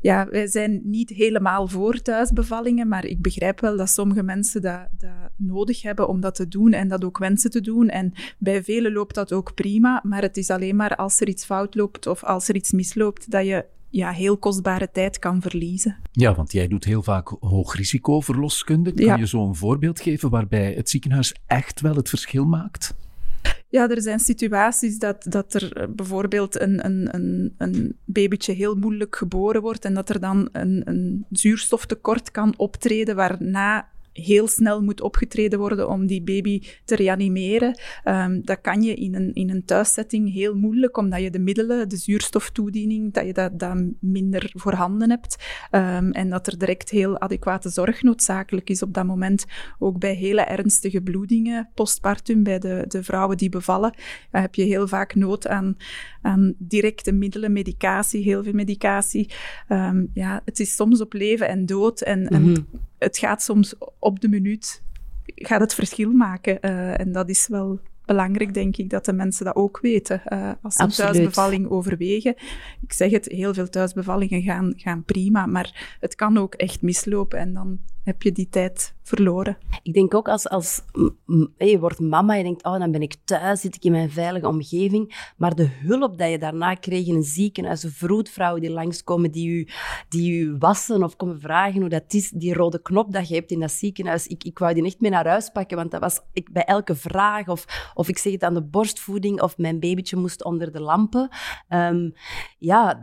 ja, 0.00 0.28
wij 0.30 0.46
zijn 0.46 0.80
niet 0.84 1.10
helemaal 1.10 1.68
voor 1.68 2.02
thuisbevallingen, 2.02 2.88
maar 2.88 3.04
ik 3.04 3.20
begrijp 3.22 3.60
wel 3.60 3.76
dat 3.76 3.90
sommige 3.90 4.22
mensen 4.22 4.62
dat, 4.62 4.88
dat 4.98 5.30
nodig 5.36 5.82
hebben 5.82 6.08
om 6.08 6.20
dat 6.20 6.34
te 6.34 6.48
doen 6.48 6.72
en 6.72 6.88
dat 6.88 7.04
ook 7.04 7.18
wensen 7.18 7.50
te 7.50 7.60
doen. 7.60 7.88
En 7.88 8.12
bij 8.38 8.64
velen 8.64 8.92
loopt 8.92 9.14
dat 9.14 9.32
ook 9.32 9.54
prima, 9.54 10.00
maar 10.04 10.22
het 10.22 10.36
is 10.36 10.50
alleen 10.50 10.76
maar 10.76 10.96
als 10.96 11.20
er 11.20 11.28
iets 11.28 11.44
fout 11.44 11.74
loopt 11.74 12.06
of 12.06 12.24
als 12.24 12.48
er 12.48 12.54
iets 12.54 12.72
misloopt, 12.72 13.30
dat 13.30 13.46
je 13.46 13.64
ja, 13.90 14.10
heel 14.10 14.38
kostbare 14.38 14.90
tijd 14.92 15.18
kan 15.18 15.40
verliezen. 15.40 15.96
Ja, 16.12 16.34
want 16.34 16.52
jij 16.52 16.68
doet 16.68 16.84
heel 16.84 17.02
vaak 17.02 17.28
hoogrisicoverloskunde. 17.40 18.92
Kan 18.92 19.18
je 19.18 19.26
zo 19.26 19.46
een 19.46 19.54
voorbeeld 19.54 20.00
geven 20.00 20.30
waarbij 20.30 20.72
het 20.72 20.90
ziekenhuis 20.90 21.34
echt 21.46 21.80
wel 21.80 21.94
het 21.94 22.08
verschil 22.08 22.44
maakt? 22.44 22.94
Ja, 23.70 23.88
er 23.88 24.02
zijn 24.02 24.18
situaties 24.18 24.98
dat, 24.98 25.24
dat 25.28 25.54
er 25.54 25.76
eh, 25.76 25.88
bijvoorbeeld 25.88 26.60
een, 26.60 26.84
een, 26.84 27.08
een, 27.14 27.54
een 27.58 27.96
babytje 28.04 28.52
heel 28.52 28.74
moeilijk 28.74 29.16
geboren 29.16 29.62
wordt 29.62 29.84
en 29.84 29.94
dat 29.94 30.08
er 30.08 30.20
dan 30.20 30.48
een, 30.52 30.82
een 30.84 31.26
zuurstoftekort 31.30 32.30
kan 32.30 32.54
optreden 32.56 33.16
waarna 33.16 33.88
heel 34.12 34.48
snel 34.48 34.82
moet 34.82 35.00
opgetreden 35.00 35.58
worden 35.58 35.88
om 35.88 36.06
die 36.06 36.22
baby 36.22 36.62
te 36.84 36.96
reanimeren. 36.96 37.80
Um, 38.04 38.44
dat 38.44 38.60
kan 38.60 38.82
je 38.82 38.94
in 38.94 39.14
een, 39.14 39.34
in 39.34 39.50
een 39.50 39.64
thuissetting 39.64 40.32
heel 40.32 40.54
moeilijk, 40.54 40.96
omdat 40.96 41.20
je 41.20 41.30
de 41.30 41.38
middelen, 41.38 41.88
de 41.88 41.96
zuurstoftoediening, 41.96 43.12
dat 43.12 43.26
je 43.26 43.32
dat, 43.32 43.58
dat 43.58 43.76
minder 44.00 44.50
voorhanden 44.54 45.10
hebt. 45.10 45.36
Um, 45.70 46.12
en 46.12 46.30
dat 46.30 46.46
er 46.46 46.58
direct 46.58 46.90
heel 46.90 47.20
adequate 47.20 47.68
zorg 47.68 48.02
noodzakelijk 48.02 48.70
is 48.70 48.82
op 48.82 48.94
dat 48.94 49.04
moment. 49.04 49.44
Ook 49.78 49.98
bij 49.98 50.14
hele 50.14 50.40
ernstige 50.40 51.00
bloedingen, 51.00 51.68
postpartum, 51.74 52.42
bij 52.42 52.58
de, 52.58 52.84
de 52.88 53.02
vrouwen 53.02 53.36
die 53.36 53.48
bevallen, 53.48 53.94
heb 54.30 54.54
je 54.54 54.62
heel 54.62 54.88
vaak 54.88 55.14
nood 55.14 55.46
aan, 55.46 55.76
aan 56.22 56.54
directe 56.58 57.12
middelen, 57.12 57.52
medicatie, 57.52 58.22
heel 58.22 58.42
veel 58.42 58.52
medicatie. 58.52 59.30
Um, 59.68 60.10
ja, 60.14 60.42
het 60.44 60.60
is 60.60 60.74
soms 60.74 61.00
op 61.00 61.12
leven 61.12 61.48
en 61.48 61.66
dood. 61.66 62.00
En, 62.00 62.28
en 62.28 62.42
mhm 62.42 62.60
het 63.00 63.18
gaat 63.18 63.42
soms 63.42 63.74
op 63.98 64.20
de 64.20 64.28
minuut 64.28 64.82
gaat 65.34 65.60
het 65.60 65.74
verschil 65.74 66.10
maken. 66.12 66.58
Uh, 66.60 67.00
en 67.00 67.12
dat 67.12 67.28
is 67.28 67.48
wel 67.48 67.80
belangrijk, 68.10 68.54
denk 68.54 68.76
ik, 68.76 68.90
dat 68.90 69.04
de 69.04 69.12
mensen 69.12 69.44
dat 69.44 69.54
ook 69.54 69.78
weten. 69.80 70.22
Uh, 70.28 70.52
als 70.62 70.74
ze 70.74 70.82
een 70.82 70.88
thuisbevalling 70.88 71.70
overwegen. 71.70 72.34
Ik 72.82 72.92
zeg 72.92 73.10
het, 73.10 73.26
heel 73.26 73.54
veel 73.54 73.68
thuisbevallingen 73.68 74.42
gaan, 74.42 74.72
gaan 74.76 75.04
prima, 75.04 75.46
maar 75.46 75.96
het 76.00 76.14
kan 76.14 76.38
ook 76.38 76.54
echt 76.54 76.82
mislopen. 76.82 77.38
En 77.38 77.54
dan 77.54 77.78
heb 78.04 78.22
je 78.22 78.32
die 78.32 78.48
tijd 78.48 78.94
verloren. 79.02 79.56
Ik 79.82 79.92
denk 79.94 80.14
ook 80.14 80.28
als, 80.28 80.48
als 80.48 80.82
je 81.56 81.78
wordt 81.80 82.00
mama, 82.00 82.34
je 82.34 82.42
denkt, 82.42 82.64
oh, 82.64 82.78
dan 82.78 82.90
ben 82.90 83.02
ik 83.02 83.16
thuis, 83.24 83.60
zit 83.60 83.74
ik 83.74 83.84
in 83.84 83.92
mijn 83.92 84.10
veilige 84.10 84.48
omgeving. 84.48 85.32
Maar 85.36 85.54
de 85.54 85.68
hulp 85.68 86.18
dat 86.18 86.30
je 86.30 86.38
daarna 86.38 86.74
kreeg 86.74 87.06
in 87.06 87.14
een 87.14 87.22
ziekenhuis, 87.22 87.80
de 87.80 87.90
vroedvrouwen 87.90 88.60
die 88.60 88.70
langskomen, 88.70 89.30
die 89.30 89.48
u, 89.48 89.68
die 90.08 90.40
u 90.40 90.56
wassen 90.58 91.02
of 91.02 91.16
komen 91.16 91.40
vragen 91.40 91.80
hoe 91.80 91.88
dat 91.88 92.14
is, 92.14 92.30
die 92.30 92.54
rode 92.54 92.82
knop 92.82 93.12
dat 93.12 93.28
je 93.28 93.34
hebt 93.34 93.50
in 93.50 93.60
dat 93.60 93.72
ziekenhuis, 93.72 94.26
ik, 94.26 94.44
ik 94.44 94.58
wou 94.58 94.74
die 94.74 94.84
echt 94.84 95.00
mee 95.00 95.10
naar 95.10 95.26
huis 95.26 95.50
pakken, 95.50 95.76
want 95.76 95.90
dat 95.90 96.00
was 96.00 96.20
ik, 96.32 96.52
bij 96.52 96.64
elke 96.64 96.96
vraag, 96.96 97.48
of, 97.48 97.92
of 98.00 98.08
ik 98.08 98.18
zeg 98.18 98.32
het 98.32 98.42
aan 98.42 98.54
de 98.54 98.62
borstvoeding, 98.62 99.42
of 99.42 99.58
mijn 99.58 99.80
babytje 99.80 100.16
moest 100.16 100.44
onder 100.44 100.72
de 100.72 100.80
lampen. 100.80 101.28
Um, 101.68 102.14
ja, 102.58 103.02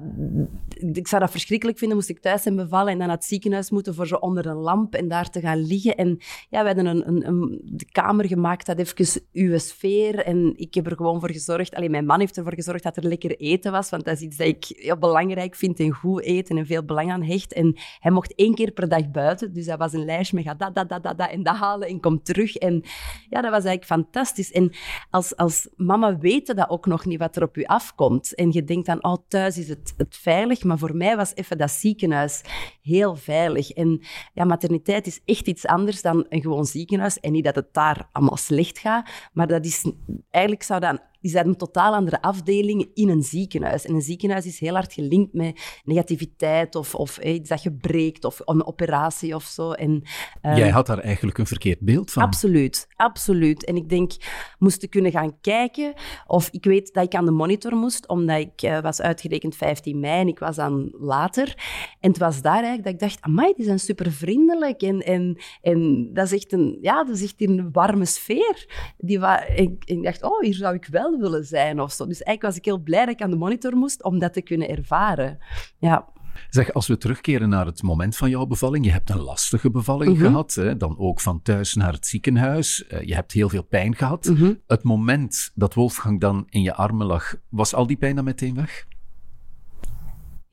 ik 0.91 1.07
zou 1.07 1.21
dat 1.21 1.31
verschrikkelijk 1.31 1.77
vinden, 1.77 1.97
moest 1.97 2.09
ik 2.09 2.19
thuis 2.19 2.41
zijn 2.41 2.55
bevallen 2.55 2.91
en 2.91 2.97
dan 2.97 3.07
naar 3.07 3.15
het 3.15 3.25
ziekenhuis 3.25 3.69
moeten 3.69 3.95
voor 3.95 4.07
zo 4.07 4.15
onder 4.15 4.45
een 4.45 4.55
lamp 4.55 4.95
en 4.95 5.07
daar 5.07 5.29
te 5.29 5.39
gaan 5.39 5.65
liggen. 5.65 5.95
En 5.95 6.17
ja, 6.49 6.61
we 6.61 6.67
hadden 6.67 6.85
een, 6.85 7.07
een, 7.07 7.27
een 7.27 7.61
de 7.63 7.85
kamer 7.91 8.27
gemaakt 8.27 8.65
dat 8.65 8.77
even 8.77 9.21
uw 9.33 9.57
sfeer. 9.57 10.19
En 10.19 10.53
ik 10.55 10.73
heb 10.73 10.85
er 10.85 10.95
gewoon 10.95 11.19
voor 11.19 11.31
gezorgd, 11.31 11.75
alleen 11.75 11.91
mijn 11.91 12.05
man 12.05 12.19
heeft 12.19 12.37
ervoor 12.37 12.53
gezorgd 12.53 12.83
dat 12.83 12.97
er 12.97 13.07
lekker 13.07 13.37
eten 13.37 13.71
was, 13.71 13.89
want 13.89 14.05
dat 14.05 14.15
is 14.15 14.21
iets 14.21 14.37
dat 14.37 14.47
ik 14.47 14.65
heel 14.67 14.97
belangrijk 14.97 15.55
vind 15.55 15.79
en 15.79 15.91
goed 15.91 16.21
eten 16.21 16.57
en 16.57 16.65
veel 16.65 16.83
belang 16.83 17.11
aan 17.11 17.23
hecht. 17.23 17.53
En 17.53 17.77
hij 17.99 18.11
mocht 18.11 18.35
één 18.35 18.55
keer 18.55 18.71
per 18.71 18.89
dag 18.89 19.11
buiten, 19.11 19.53
dus 19.53 19.65
dat 19.65 19.77
was 19.77 19.93
een 19.93 20.05
lijstje 20.05 20.35
met 20.35 20.45
ga 20.45 20.53
dat, 20.53 20.75
dat, 20.75 20.89
dat, 20.89 21.03
dat, 21.03 21.29
en 21.31 21.43
dat 21.43 21.55
halen 21.55 21.87
en 21.87 21.99
kom 21.99 22.23
terug. 22.23 22.55
En 22.55 22.83
ja, 23.29 23.41
dat 23.41 23.51
was 23.51 23.63
eigenlijk 23.63 23.85
fantastisch. 23.85 24.51
En 24.51 24.71
als, 25.09 25.35
als 25.35 25.69
mama 25.75 26.17
weten 26.17 26.55
dat 26.55 26.69
ook 26.69 26.85
nog 26.85 27.05
niet 27.05 27.19
wat 27.19 27.35
er 27.35 27.43
op 27.43 27.57
u 27.57 27.63
afkomt. 27.63 28.35
En 28.35 28.51
je 28.51 28.63
denkt 28.63 28.85
dan, 28.85 29.03
oh, 29.03 29.15
thuis 29.27 29.57
is 29.57 29.69
het, 29.69 29.93
het 29.97 30.17
veilig. 30.17 30.63
Maar 30.63 30.77
voor 30.77 30.95
mij 30.95 31.15
was 31.15 31.35
even 31.35 31.57
dat 31.57 31.71
ziekenhuis 31.71 32.41
heel 32.81 33.15
veilig. 33.15 33.69
En 33.71 34.01
ja, 34.33 34.45
materniteit 34.45 35.07
is 35.07 35.21
echt 35.25 35.47
iets 35.47 35.65
anders 35.65 36.01
dan 36.01 36.25
een 36.29 36.41
gewoon 36.41 36.65
ziekenhuis. 36.65 37.19
En 37.19 37.31
niet 37.31 37.43
dat 37.43 37.55
het 37.55 37.73
daar 37.73 38.09
allemaal 38.11 38.37
slecht 38.37 38.79
gaat, 38.79 39.09
maar 39.33 39.47
dat 39.47 39.65
is, 39.65 39.91
eigenlijk 40.29 40.63
zou 40.63 40.79
dat 40.79 41.01
is 41.27 41.33
dat 41.33 41.45
een 41.45 41.55
totaal 41.55 41.93
andere 41.93 42.21
afdeling 42.21 42.89
in 42.93 43.09
een 43.09 43.23
ziekenhuis. 43.23 43.85
En 43.85 43.93
een 43.93 44.01
ziekenhuis 44.01 44.45
is 44.45 44.59
heel 44.59 44.73
hard 44.73 44.93
gelinkt 44.93 45.33
met 45.33 45.81
negativiteit 45.83 46.75
of, 46.75 46.95
of 46.95 47.17
iets 47.17 47.49
dat 47.49 47.63
je 47.63 47.71
breekt 47.71 48.25
of 48.25 48.41
een 48.45 48.65
operatie 48.65 49.35
of 49.35 49.43
zo. 49.43 49.71
En, 49.71 50.03
uh, 50.41 50.57
Jij 50.57 50.69
had 50.69 50.87
daar 50.87 50.99
eigenlijk 50.99 51.37
een 51.37 51.47
verkeerd 51.47 51.79
beeld 51.79 52.11
van. 52.11 52.23
Absoluut, 52.23 52.87
absoluut. 52.95 53.65
En 53.65 53.75
ik 53.75 53.89
denk, 53.89 54.11
moest 54.59 54.83
ik 54.83 54.89
kunnen 54.89 55.11
gaan 55.11 55.39
kijken 55.41 55.93
of 56.27 56.49
ik 56.51 56.65
weet 56.65 56.93
dat 56.93 57.03
ik 57.03 57.15
aan 57.15 57.25
de 57.25 57.31
monitor 57.31 57.75
moest, 57.75 58.07
omdat 58.07 58.39
ik 58.39 58.63
uh, 58.63 58.79
was 58.79 59.01
uitgerekend 59.01 59.55
15 59.55 59.99
mei 59.99 60.21
en 60.21 60.27
ik 60.27 60.39
was 60.39 60.55
dan 60.55 60.89
later. 60.99 61.55
En 61.99 62.09
het 62.09 62.17
was 62.17 62.41
daar 62.41 62.63
eigenlijk 62.63 62.83
dat 62.83 62.93
ik 62.93 62.99
dacht, 62.99 63.21
amai, 63.21 63.53
die 63.55 63.65
zijn 63.65 63.79
super 63.79 64.11
vriendelijk 64.11 64.81
en, 64.81 64.99
en, 64.99 65.37
en 65.61 66.09
dat 66.13 66.25
is 66.25 66.33
echt 66.33 66.53
een, 66.53 66.77
ja, 66.81 67.03
dat 67.03 67.15
is 67.15 67.23
echt 67.23 67.41
een 67.41 67.71
warme 67.71 68.05
sfeer. 68.05 68.65
Die 68.97 69.19
wa 69.19 69.45
ik, 69.47 69.83
ik 69.85 70.03
dacht, 70.03 70.23
oh, 70.23 70.39
hier 70.39 70.53
zou 70.53 70.75
ik 70.75 70.85
wel 70.85 71.16
willen 71.19 71.45
zijn 71.45 71.81
of 71.81 71.91
zo. 71.91 72.05
Dus 72.07 72.23
eigenlijk 72.23 72.41
was 72.41 72.55
ik 72.55 72.65
heel 72.65 72.83
blij 72.83 73.05
dat 73.05 73.13
ik 73.13 73.21
aan 73.21 73.29
de 73.29 73.35
monitor 73.35 73.75
moest 73.75 74.03
om 74.03 74.19
dat 74.19 74.33
te 74.33 74.41
kunnen 74.41 74.69
ervaren. 74.69 75.37
Ja. 75.77 76.07
Zeg, 76.49 76.73
als 76.73 76.87
we 76.87 76.97
terugkeren 76.97 77.49
naar 77.49 77.65
het 77.65 77.81
moment 77.81 78.15
van 78.17 78.29
jouw 78.29 78.45
bevalling, 78.45 78.85
je 78.85 78.91
hebt 78.91 79.09
een 79.09 79.19
lastige 79.21 79.71
bevalling 79.71 80.13
Mhm. 80.17 80.25
gehad, 80.25 80.53
hè? 80.55 80.77
dan 80.77 80.97
ook 80.97 81.21
van 81.21 81.41
thuis 81.41 81.73
naar 81.73 81.93
het 81.93 82.07
ziekenhuis. 82.07 82.87
Eh, 82.87 83.01
je 83.01 83.13
hebt 83.13 83.31
heel 83.31 83.49
veel 83.49 83.63
pijn 83.63 83.95
gehad. 83.95 84.25
Mhm. 84.25 84.53
Het 84.67 84.83
moment 84.83 85.51
dat 85.55 85.73
Wolfgang 85.73 86.19
dan 86.19 86.45
in 86.49 86.61
je 86.61 86.73
armen 86.73 87.07
lag, 87.07 87.35
was 87.49 87.73
al 87.73 87.87
die 87.87 87.97
pijn 87.97 88.15
dan 88.15 88.23
meteen 88.23 88.55
weg? 88.55 88.85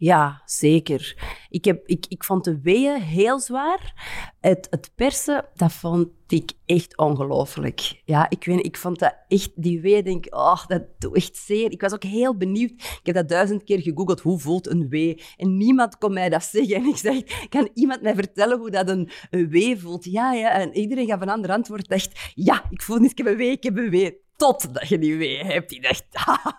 Ja, 0.05 0.43
zeker. 0.45 1.17
Ik, 1.49 1.65
heb, 1.65 1.87
ik, 1.87 2.07
ik 2.09 2.25
vond 2.25 2.45
de 2.45 2.61
weeën 2.61 3.01
heel 3.01 3.41
zwaar. 3.41 3.93
Het, 4.41 4.67
het 4.71 4.91
persen, 4.95 5.45
dat 5.55 5.73
vond 5.73 6.09
ik 6.29 6.53
echt 6.67 6.97
ongelooflijk. 6.97 8.03
Ja, 8.05 8.31
ik 8.31 8.45
weet 8.45 8.67
ik 8.67 8.77
vond 8.77 8.99
dat 8.99 9.17
echt, 9.29 9.51
die 9.55 9.81
weeën, 9.81 10.05
denk 10.05 10.27
oh, 10.35 10.67
dat 10.67 10.83
doet 10.99 11.17
echt 11.17 11.37
zeer. 11.37 11.73
Ik 11.73 11.81
was 11.81 11.93
ook 11.93 12.03
heel 12.03 12.37
benieuwd. 12.37 12.71
Ik 12.71 13.01
heb 13.03 13.15
dat 13.15 13.29
duizend 13.29 13.65
keer 13.65 13.81
gegoogeld, 13.81 14.21
hoe 14.21 14.39
voelt 14.39 14.67
een 14.67 14.89
wee? 14.89 15.23
En 15.37 15.57
niemand 15.57 15.99
kon 15.99 16.13
mij 16.13 16.29
dat 16.29 16.45
zeggen. 16.45 16.77
En 16.77 16.85
ik 16.85 16.97
zeg, 16.97 17.49
kan 17.49 17.69
iemand 17.75 18.03
mij 18.03 18.15
vertellen 18.15 18.59
hoe 18.59 18.71
dat 18.71 18.89
een, 18.89 19.11
een 19.31 19.49
wee 19.49 19.79
voelt? 19.79 20.05
Ja, 20.05 20.33
ja. 20.33 20.51
En 20.51 20.77
iedereen 20.77 21.07
gaf 21.07 21.21
een 21.21 21.29
ander 21.29 21.51
antwoord. 21.51 21.89
Dacht, 21.89 22.33
ja, 22.35 22.65
ik 22.71 22.83
voel 22.83 22.99
niet, 22.99 23.11
ik 23.11 23.19
heb 23.19 23.27
een 23.27 23.37
wee, 23.37 23.51
ik 23.51 23.63
heb 23.63 23.77
een 23.77 23.91
wee. 23.91 24.23
Totdat 24.45 24.89
je 24.89 24.99
die 24.99 25.17
wee 25.17 25.45
hebt. 25.45 25.69
Die 25.69 25.81
dacht, 25.81 26.05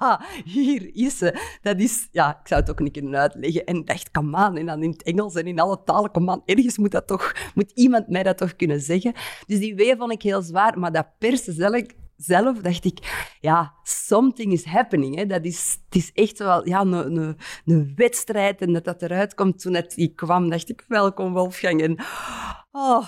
hier 0.56 0.90
is 0.94 1.18
ze. 1.18 1.58
Dat 1.62 1.80
is, 1.80 2.08
ja, 2.12 2.40
ik 2.42 2.48
zou 2.48 2.62
het 2.62 2.70
ook 2.70 2.80
niet 2.80 2.94
kunnen 2.94 3.16
uitleggen. 3.16 3.66
En 3.66 3.86
dacht, 3.86 4.12
come 4.12 4.48
on. 4.48 4.58
En 4.58 4.66
dan 4.66 4.84
in 4.84 4.90
het 4.90 5.04
Engels 5.04 5.36
en 5.36 5.48
in 5.48 5.60
alle 5.60 5.84
talen, 5.84 6.12
come 6.12 6.32
on. 6.32 6.42
Ergens 6.46 6.78
moet 6.78 6.92
dat 6.92 7.08
toch, 7.08 7.34
moet 7.56 7.72
iemand 7.72 8.08
mij 8.08 8.24
dat 8.24 8.38
toch 8.38 8.56
kunnen 8.56 8.82
zeggen. 8.82 9.14
Dus 9.48 9.60
die 9.60 9.76
wee 9.76 9.96
vond 9.98 10.12
ik 10.12 10.22
heel 10.22 10.42
zwaar. 10.42 10.80
Maar 10.80 10.92
dat 10.92 11.08
persen 11.18 11.54
zelf, 11.54 11.82
zelf 12.18 12.58
dacht 12.58 12.86
ik, 12.86 13.28
ja, 13.40 13.74
something 13.84 14.52
is 14.54 14.66
happening. 14.66 15.16
Hè. 15.16 15.26
Dat 15.26 15.46
is, 15.46 15.78
het 15.86 15.96
is 15.96 16.12
echt 16.14 16.38
wel 16.38 16.68
ja, 16.68 16.82
een, 16.82 16.94
een, 16.94 17.38
een 17.66 17.92
wedstrijd. 17.96 18.62
En 18.62 18.74
dat 18.74 18.84
dat 18.84 19.02
eruit 19.02 19.34
komt 19.34 19.60
toen 19.60 19.74
het 19.74 19.96
die 19.96 20.14
kwam, 20.16 20.50
dacht 20.50 20.70
ik, 20.70 20.84
welkom 20.88 21.34
Wolfgang. 21.34 21.82
En 21.82 21.98
oh, 22.76 23.06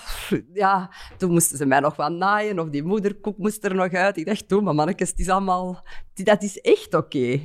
ja, 0.53 0.91
toen 1.17 1.31
moesten 1.31 1.57
ze 1.57 1.65
mij 1.65 1.79
nog 1.79 1.95
wat 1.95 2.12
naaien. 2.12 2.59
Of 2.59 2.69
die 2.69 2.83
moederkoek 2.83 3.38
moest 3.38 3.63
er 3.63 3.75
nog 3.75 3.93
uit. 3.93 4.17
Ik 4.17 4.25
dacht, 4.25 4.50
doe 4.50 4.62
maar 4.62 4.75
mannetjes, 4.75 5.09
het 5.09 5.19
is 5.19 5.29
allemaal... 5.29 5.83
Dat 6.13 6.43
is 6.43 6.62
echt 6.62 6.93
oké. 6.93 7.39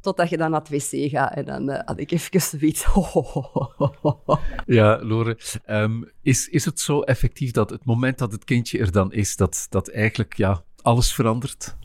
Totdat 0.00 0.28
je 0.28 0.36
dan 0.36 0.50
naar 0.50 0.60
het 0.60 0.68
wc 0.68 1.10
gaat. 1.10 1.34
En 1.34 1.44
dan 1.44 1.70
eh, 1.70 1.82
had 1.84 1.98
ik 1.98 2.10
even 2.10 2.40
zoiets... 2.40 2.86
Ja, 4.66 4.98
Lore, 5.02 5.38
ehm, 5.64 6.02
is, 6.22 6.48
is 6.48 6.64
het 6.64 6.80
zo 6.80 7.00
effectief 7.00 7.50
dat 7.50 7.70
het 7.70 7.84
moment 7.84 8.18
dat 8.18 8.32
het 8.32 8.44
kindje 8.44 8.78
er 8.78 8.92
dan 8.92 9.12
is, 9.12 9.36
dat, 9.36 9.66
dat 9.68 9.88
eigenlijk 9.88 10.36
ja, 10.36 10.62
alles 10.82 11.14
verandert? 11.14 11.76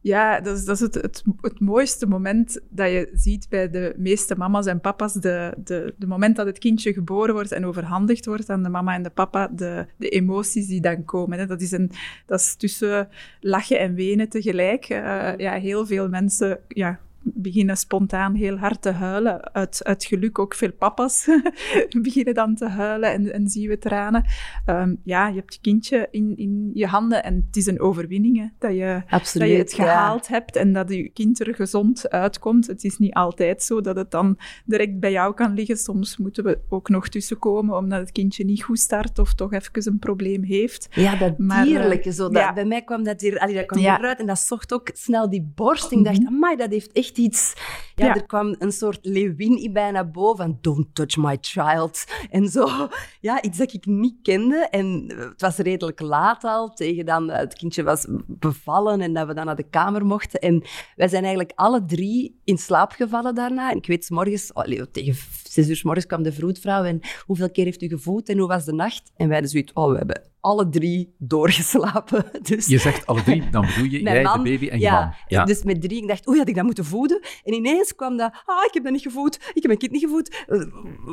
Ja, 0.00 0.40
dat 0.40 0.56
is, 0.56 0.64
dat 0.64 0.74
is 0.74 0.80
het, 0.80 0.94
het, 0.94 1.24
het 1.40 1.60
mooiste 1.60 2.06
moment 2.06 2.60
dat 2.70 2.90
je 2.90 3.10
ziet 3.12 3.46
bij 3.48 3.70
de 3.70 3.94
meeste 3.96 4.36
mama's 4.36 4.66
en 4.66 4.80
papa's. 4.80 5.12
De, 5.12 5.54
de, 5.64 5.94
de 5.96 6.06
moment 6.06 6.36
dat 6.36 6.46
het 6.46 6.58
kindje 6.58 6.92
geboren 6.92 7.34
wordt 7.34 7.52
en 7.52 7.66
overhandigd 7.66 8.26
wordt 8.26 8.50
aan 8.50 8.62
de 8.62 8.68
mama 8.68 8.94
en 8.94 9.02
de 9.02 9.10
papa, 9.10 9.48
de, 9.48 9.86
de 9.96 10.08
emoties 10.08 10.66
die 10.66 10.80
dan 10.80 11.04
komen. 11.04 11.38
Hè. 11.38 11.46
Dat, 11.46 11.60
is 11.60 11.70
een, 11.70 11.90
dat 12.26 12.40
is 12.40 12.54
tussen 12.56 13.08
lachen 13.40 13.78
en 13.78 13.94
wenen 13.94 14.28
tegelijk. 14.28 14.84
Eh, 14.84 15.36
ja, 15.36 15.52
heel 15.52 15.86
veel 15.86 16.08
mensen 16.08 16.58
ja, 16.68 17.00
beginnen 17.22 17.76
spontaan 17.76 18.34
heel 18.34 18.56
hard 18.56 18.82
te 18.82 18.90
huilen. 18.90 19.52
Uit, 19.54 19.84
uit 19.84 20.04
geluk 20.04 20.38
ook 20.38 20.54
veel 20.54 20.72
papa's 20.72 21.28
beginnen 22.02 22.34
dan 22.34 22.54
te 22.54 22.68
huilen 22.68 23.12
en, 23.12 23.32
en 23.32 23.48
zien 23.48 23.68
we 23.68 23.78
tranen. 23.78 24.24
Ehm, 24.64 24.94
ja, 25.04 25.28
je 25.28 25.34
hebt 25.34 25.54
je 25.54 25.60
kindje 25.60 26.08
in, 26.10 26.36
in 26.36 26.70
je 26.74 26.86
handen 26.86 27.24
en 27.24 27.44
het 27.46 27.56
is 27.56 27.66
een 27.66 27.80
overwinning 27.80 28.38
hè, 28.38 28.46
dat 28.58 28.74
je 28.74 29.02
Absoluut, 29.08 29.48
dat 29.48 29.56
je 29.56 29.62
het 29.62 29.76
ja. 29.76 29.84
gehaald 29.84 30.28
hebt 30.28 30.56
en 30.56 30.72
dat 30.72 30.90
je 30.90 31.08
kind 31.08 31.40
er 31.40 31.54
gezond 31.54 32.10
uitkomt. 32.10 32.66
Het 32.66 32.84
is 32.84 32.98
niet 32.98 33.14
altijd 33.14 33.62
zo 33.62 33.80
dat 33.80 33.96
het 33.96 34.10
dan 34.10 34.38
direct 34.64 35.00
bij 35.00 35.12
jou 35.12 35.34
kan 35.34 35.54
liggen. 35.54 35.76
Soms 35.76 36.16
moeten 36.16 36.44
we 36.44 36.58
ook 36.68 36.88
nog 36.88 37.08
tussenkomen 37.08 37.76
omdat 37.76 38.00
het 38.00 38.12
kindje 38.12 38.44
niet 38.44 38.62
goed 38.62 38.78
start 38.78 39.18
of 39.18 39.34
toch 39.34 39.52
even 39.52 39.92
een 39.92 39.98
probleem 39.98 40.42
heeft. 40.42 40.88
Ja, 40.90 41.16
dat 41.16 41.38
Maar, 41.38 41.58
eh, 41.58 41.64
dierlijke. 41.64 42.12
Zo, 42.12 42.22
dat, 42.28 42.42
ja. 42.42 42.52
Bij 42.52 42.64
mij 42.64 42.82
kwam 42.82 43.02
dat 43.04 43.20
hier, 43.20 43.38
allee, 43.38 43.54
dat 43.54 43.66
kwam 43.66 43.82
Ja. 43.82 43.98
eruit 43.98 44.18
en 44.18 44.26
dat 44.26 44.38
zocht 44.38 44.72
ook 44.72 44.90
snel 44.92 45.30
die 45.30 45.52
borst. 45.54 45.92
Ik 45.92 46.04
dacht, 46.04 46.26
amai, 46.26 46.56
dat 46.56 46.70
heeft 46.70 46.92
echt 46.92 47.16
iets... 47.18 47.54
Ja, 47.94 48.06
Ja. 48.06 48.14
er 48.14 48.26
kwam 48.26 48.54
een 48.58 48.72
soort 48.72 48.98
leeuwin 49.02 49.62
in 49.62 49.72
bijna 49.72 50.04
boven 50.04 50.36
van 50.44 50.58
don't 50.60 50.94
touch 50.94 51.16
my 51.16 51.38
child. 51.40 52.04
En 52.30 52.48
zo, 52.48 52.88
ja, 53.20 53.42
iets 53.42 53.58
dat 53.58 53.72
ik 53.72 53.86
niet 53.86 54.16
kende. 54.22 54.56
En 54.70 55.04
eh, 55.08 55.18
het 55.18 55.40
was 55.40 55.56
redelijk 55.56 56.00
laat 56.00 56.44
al, 56.44 56.70
tegen 56.74 57.06
dan 57.06 57.30
eh, 57.30 57.38
het 57.38 57.54
kindje 57.54 57.82
was 57.82 58.06
bevallen 58.26 59.00
en 59.00 59.12
dat 59.14 59.26
we 59.26 59.34
dan 59.34 59.46
naar 59.46 59.56
de 59.56 59.68
kamer 59.70 60.06
mochten. 60.06 60.40
En 60.40 60.62
wij 60.96 61.08
zijn 61.08 61.24
eigenlijk 61.24 61.52
alle 61.58 61.84
drie 61.84 62.40
in 62.44 62.58
slaap 62.58 62.92
gevallen 62.92 63.34
daarna. 63.34 63.70
En 63.70 63.76
ik 63.76 63.86
weet, 63.86 64.04
's 64.04 64.10
morgens, 64.10 64.54
allee, 64.54 64.90
tegen 64.90 65.14
zes 65.44 65.68
uur 65.68 65.76
's 65.76 65.82
morgens 65.82 66.06
kwam 66.06 66.22
de 66.22 66.32
vroedvrouw 66.32 66.84
en 66.84 67.00
hoeveel 67.26 67.50
keer 67.50 67.64
heeft 67.64 67.82
u 67.82 67.88
gevoed 67.88 68.28
en 68.28 68.38
hoe 68.38 68.48
was 68.48 68.64
de 68.64 68.72
nacht? 68.72 69.12
En 69.16 69.28
wij 69.28 69.46
zoiets, 69.46 69.72
oh, 69.72 69.90
we 69.90 69.96
hebben 69.96 70.22
alle 70.40 70.68
drie 70.68 71.14
doorgeslapen. 71.18 72.24
Dus 72.48 72.66
Je 72.66 72.78
zegt 72.78 73.06
alle 73.06 73.22
drie, 73.22 73.50
dan 73.50 73.66
bedoel 73.66 73.84
je 73.84 74.02
jij, 74.02 74.22
man, 74.22 74.42
de 74.42 74.50
baby 74.50 74.68
en 74.68 74.78
je 74.78 74.84
ja, 74.84 75.00
man. 75.00 75.12
Ja. 75.28 75.44
Dus 75.44 75.62
met 75.62 75.80
drie, 75.80 76.02
ik 76.02 76.08
dacht, 76.08 76.28
oei, 76.28 76.38
had 76.38 76.48
ik 76.48 76.54
dat 76.54 76.64
moeten 76.64 76.84
voeden? 76.84 77.20
En 77.44 77.52
ineens 77.54 77.94
kwam 77.94 78.16
dat, 78.16 78.32
ah, 78.44 78.64
ik 78.66 78.70
heb 78.74 78.82
dat 78.82 78.92
niet 78.92 79.02
gevoed, 79.02 79.34
ik 79.34 79.52
heb 79.54 79.66
mijn 79.66 79.78
kind 79.78 79.92
niet 79.92 80.02
gevoed. 80.02 80.44
Eh, 80.46 80.62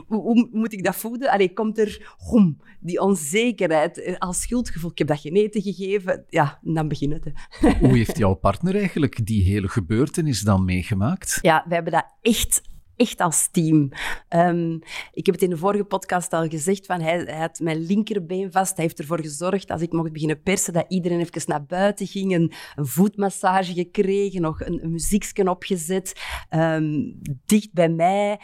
Hoe, 0.07 0.49
moet 0.51 0.73
ik 0.73 0.83
dat 0.83 0.95
voeden? 0.95 1.29
Allee, 1.31 1.53
komt 1.53 1.77
er, 1.79 2.15
hom, 2.17 2.61
die 2.79 2.99
onzekerheid, 2.99 4.01
eh, 4.01 4.17
als 4.17 4.41
schuldgevoel. 4.41 4.91
Ik 4.91 4.97
heb 4.97 5.07
dat 5.07 5.19
geen 5.19 5.35
eten 5.35 5.61
gegeven. 5.61 6.25
Ja, 6.29 6.59
en 6.65 6.73
dan 6.73 6.87
begint 6.87 7.13
het. 7.13 7.23
hè. 7.49 7.69
Hoe 7.79 7.97
heeft 7.97 8.17
jouw 8.17 8.33
partner 8.33 8.75
eigenlijk 8.75 9.25
die 9.25 9.43
hele 9.43 9.67
gebeurtenis 9.67 10.41
dan 10.41 10.65
meegemaakt? 10.65 11.39
Ja, 11.41 11.65
we 11.67 11.73
hebben 11.73 11.93
dat 11.93 12.05
echt, 12.21 12.61
echt 12.95 13.19
als 13.19 13.47
team. 13.51 13.91
Ehm, 14.27 14.73
ik 15.11 15.25
heb 15.25 15.35
het 15.35 15.43
in 15.43 15.49
de 15.49 15.57
vorige 15.57 15.83
podcast 15.83 16.33
al 16.33 16.47
gezegd, 16.47 16.85
van 16.85 17.01
hij, 17.01 17.17
hij 17.17 17.39
had 17.39 17.59
mijn 17.59 17.85
linkerbeen 17.85 18.51
vast. 18.51 18.75
Hij 18.75 18.85
heeft 18.85 18.99
ervoor 18.99 19.21
gezorgd, 19.21 19.71
als 19.71 19.81
ik 19.81 19.91
mocht 19.91 20.11
beginnen 20.11 20.41
persen, 20.41 20.73
dat 20.73 20.85
iedereen 20.87 21.19
even 21.19 21.41
naar 21.45 21.65
buiten 21.65 22.07
ging. 22.07 22.33
Een, 22.33 22.53
een 22.75 22.85
voetmassage 22.85 23.73
gekregen, 23.73 24.41
nog 24.41 24.61
een, 24.61 24.99
een 25.33 25.47
opgezet. 25.47 26.21
Ehm, 26.49 27.11
dicht 27.45 27.73
bij 27.73 27.89
mij. 27.89 28.39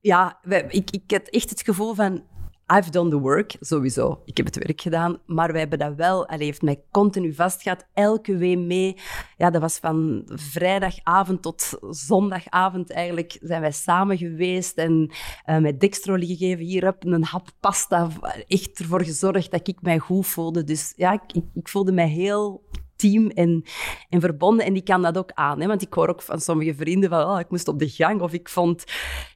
Ja, 0.00 0.40
ik, 0.68 0.90
ik 0.90 1.02
had 1.06 1.28
echt 1.28 1.50
het 1.50 1.62
gevoel 1.62 1.94
van... 1.94 2.22
I've 2.66 2.90
done 2.90 3.10
the 3.10 3.18
work, 3.18 3.56
sowieso. 3.60 4.22
Ik 4.24 4.36
heb 4.36 4.46
het 4.46 4.56
werk 4.56 4.80
gedaan, 4.80 5.18
maar 5.26 5.50
wij 5.50 5.60
hebben 5.60 5.78
dat 5.78 5.94
wel... 5.94 6.26
Hij 6.26 6.38
heeft 6.38 6.62
mij 6.62 6.82
continu 6.90 7.34
vastgehad, 7.34 7.86
elke 7.94 8.36
week 8.36 8.58
mee. 8.58 8.96
Ja, 9.36 9.50
dat 9.50 9.60
was 9.60 9.78
van 9.78 10.22
vrijdagavond 10.26 11.42
tot 11.42 11.78
zondagavond 11.90 12.92
eigenlijk 12.92 13.38
zijn 13.40 13.60
wij 13.60 13.72
samen 13.72 14.18
geweest 14.18 14.76
en 14.76 15.10
eh, 15.44 15.58
met 15.58 15.80
dextrol 15.80 16.18
gegeven. 16.18 16.64
Hier 16.64 16.84
heb 16.84 17.04
een 17.04 17.24
hap 17.24 17.48
pasta. 17.60 18.08
Echt 18.48 18.78
ervoor 18.78 19.04
gezorgd 19.04 19.50
dat 19.50 19.68
ik 19.68 19.82
mij 19.82 19.98
goed 19.98 20.26
voelde. 20.26 20.64
Dus 20.64 20.92
ja, 20.96 21.12
ik, 21.12 21.42
ik 21.54 21.68
voelde 21.68 21.92
mij 21.92 22.08
heel 22.08 22.62
team 22.96 23.30
en, 23.30 23.64
en 24.08 24.20
verbonden. 24.20 24.66
En 24.66 24.72
die 24.72 24.82
kan 24.82 25.02
dat 25.02 25.18
ook 25.18 25.30
aan. 25.32 25.60
Hè? 25.60 25.66
Want 25.66 25.82
ik 25.82 25.92
hoor 25.92 26.08
ook 26.08 26.22
van 26.22 26.40
sommige 26.40 26.74
vrienden 26.74 27.10
van, 27.10 27.24
oh, 27.24 27.40
ik 27.40 27.50
moest 27.50 27.68
op 27.68 27.78
de 27.78 27.88
gang. 27.88 28.20
Of 28.20 28.32
ik 28.32 28.48
vond, 28.48 28.84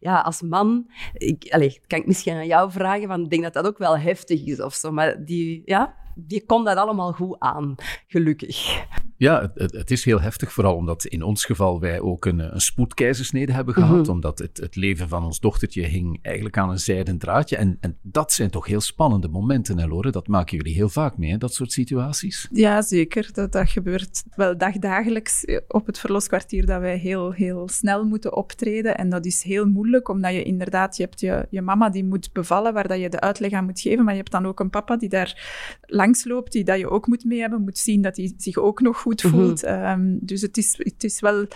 ja, 0.00 0.20
als 0.20 0.42
man... 0.42 0.90
Ik, 1.12 1.46
allez, 1.50 1.78
kan 1.86 1.98
ik 1.98 2.06
misschien 2.06 2.34
aan 2.34 2.46
jou 2.46 2.70
vragen, 2.70 3.08
want 3.08 3.24
ik 3.24 3.30
denk 3.30 3.42
dat 3.42 3.52
dat 3.52 3.66
ook 3.66 3.78
wel 3.78 3.98
heftig 3.98 4.44
is 4.44 4.60
of 4.60 4.74
zo. 4.74 4.92
Maar 4.92 5.24
die, 5.24 5.62
ja, 5.64 5.94
die 6.20 6.44
kon 6.46 6.64
dat 6.64 6.76
allemaal 6.76 7.12
goed 7.12 7.36
aan, 7.38 7.74
gelukkig. 8.06 8.86
Ja, 9.16 9.50
het- 9.54 9.72
het, 9.72 9.90
is 9.90 10.04
heel 10.04 10.20
heftig, 10.20 10.52
vooral 10.52 10.74
omdat 10.76 11.04
in 11.04 11.22
ons 11.22 11.44
geval 11.44 11.80
wij 11.80 12.00
ook 12.00 12.24
een, 12.24 12.40
eh, 12.40 12.48
een 12.52 12.60
spoedkeizersnede 12.60 13.52
hebben 13.52 13.74
gehad, 13.74 14.02
Mhm. 14.02 14.10
omdat 14.10 14.38
het, 14.38 14.56
het 14.56 14.76
leven 14.76 15.08
van 15.08 15.24
ons 15.24 15.40
dochtertje 15.40 15.82
hing 15.82 16.18
eigenlijk 16.22 16.58
aan 16.58 16.70
een 16.70 16.78
zijden 16.78 17.18
draadje. 17.18 17.56
En, 17.56 17.76
en 17.80 17.98
dat 18.02 18.32
zijn 18.32 18.50
toch 18.50 18.66
heel 18.66 18.80
spannende 18.80 19.28
momenten, 19.28 19.78
hè, 19.78 19.86
Lore? 19.86 20.10
Dat 20.10 20.28
maken 20.28 20.56
jullie 20.56 20.74
heel 20.74 20.88
vaak 20.88 21.16
mee, 21.18 21.30
hè, 21.30 21.38
dat 21.38 21.54
soort 21.54 21.72
situaties. 21.72 22.48
Ja, 22.52 22.82
zeker. 22.82 23.28
Dat, 23.32 23.52
dat 23.52 23.70
gebeurt 23.70 24.24
wel 24.34 24.58
dagdagelijks 24.58 25.44
op 25.68 25.86
het 25.86 25.98
verloskwartier 25.98 26.66
dat 26.66 26.80
wij 26.80 26.96
heel, 26.96 27.32
heel 27.32 27.68
snel 27.68 28.04
moeten 28.04 28.36
optreden. 28.36 28.96
En 28.96 29.08
dat 29.08 29.26
is 29.26 29.42
heel 29.42 29.66
moeilijk, 29.66 30.08
omdat 30.08 30.32
je 30.32 30.42
inderdaad, 30.42 30.96
je 30.96 31.02
hebt 31.02 31.20
je, 31.20 31.46
je 31.50 31.62
mama 31.62 31.90
die 31.90 32.04
moet 32.04 32.32
bevallen, 32.32 32.72
waar 32.74 32.88
dat 32.88 33.00
je 33.00 33.08
de 33.08 33.20
uitleg 33.20 33.52
aan 33.52 33.64
moet 33.64 33.80
geven, 33.80 34.04
maar 34.04 34.12
je 34.14 34.18
hebt 34.20 34.30
dan 34.32 34.46
ook 34.46 34.60
een 34.60 34.70
papa 34.70 34.96
die 34.96 35.08
daar 35.08 35.76
langs 36.08 36.24
loopt, 36.24 36.52
die 36.52 36.64
dat 36.64 36.78
je 36.78 36.90
ook 36.90 37.06
moet 37.06 37.24
mee 37.24 37.40
hebben, 37.40 37.62
moet 37.62 37.78
zien 37.78 38.02
dat 38.02 38.16
hij 38.16 38.32
zich 38.36 38.56
ook 38.56 38.80
nog 38.80 39.00
goed 39.00 39.22
Mhm. 39.24 39.34
voelt. 39.34 39.62
Ehm, 39.62 40.16
dus 40.20 40.42
het 40.42 40.56
is, 40.56 40.74
het 40.78 41.04
is 41.04 41.20
wel 41.20 41.46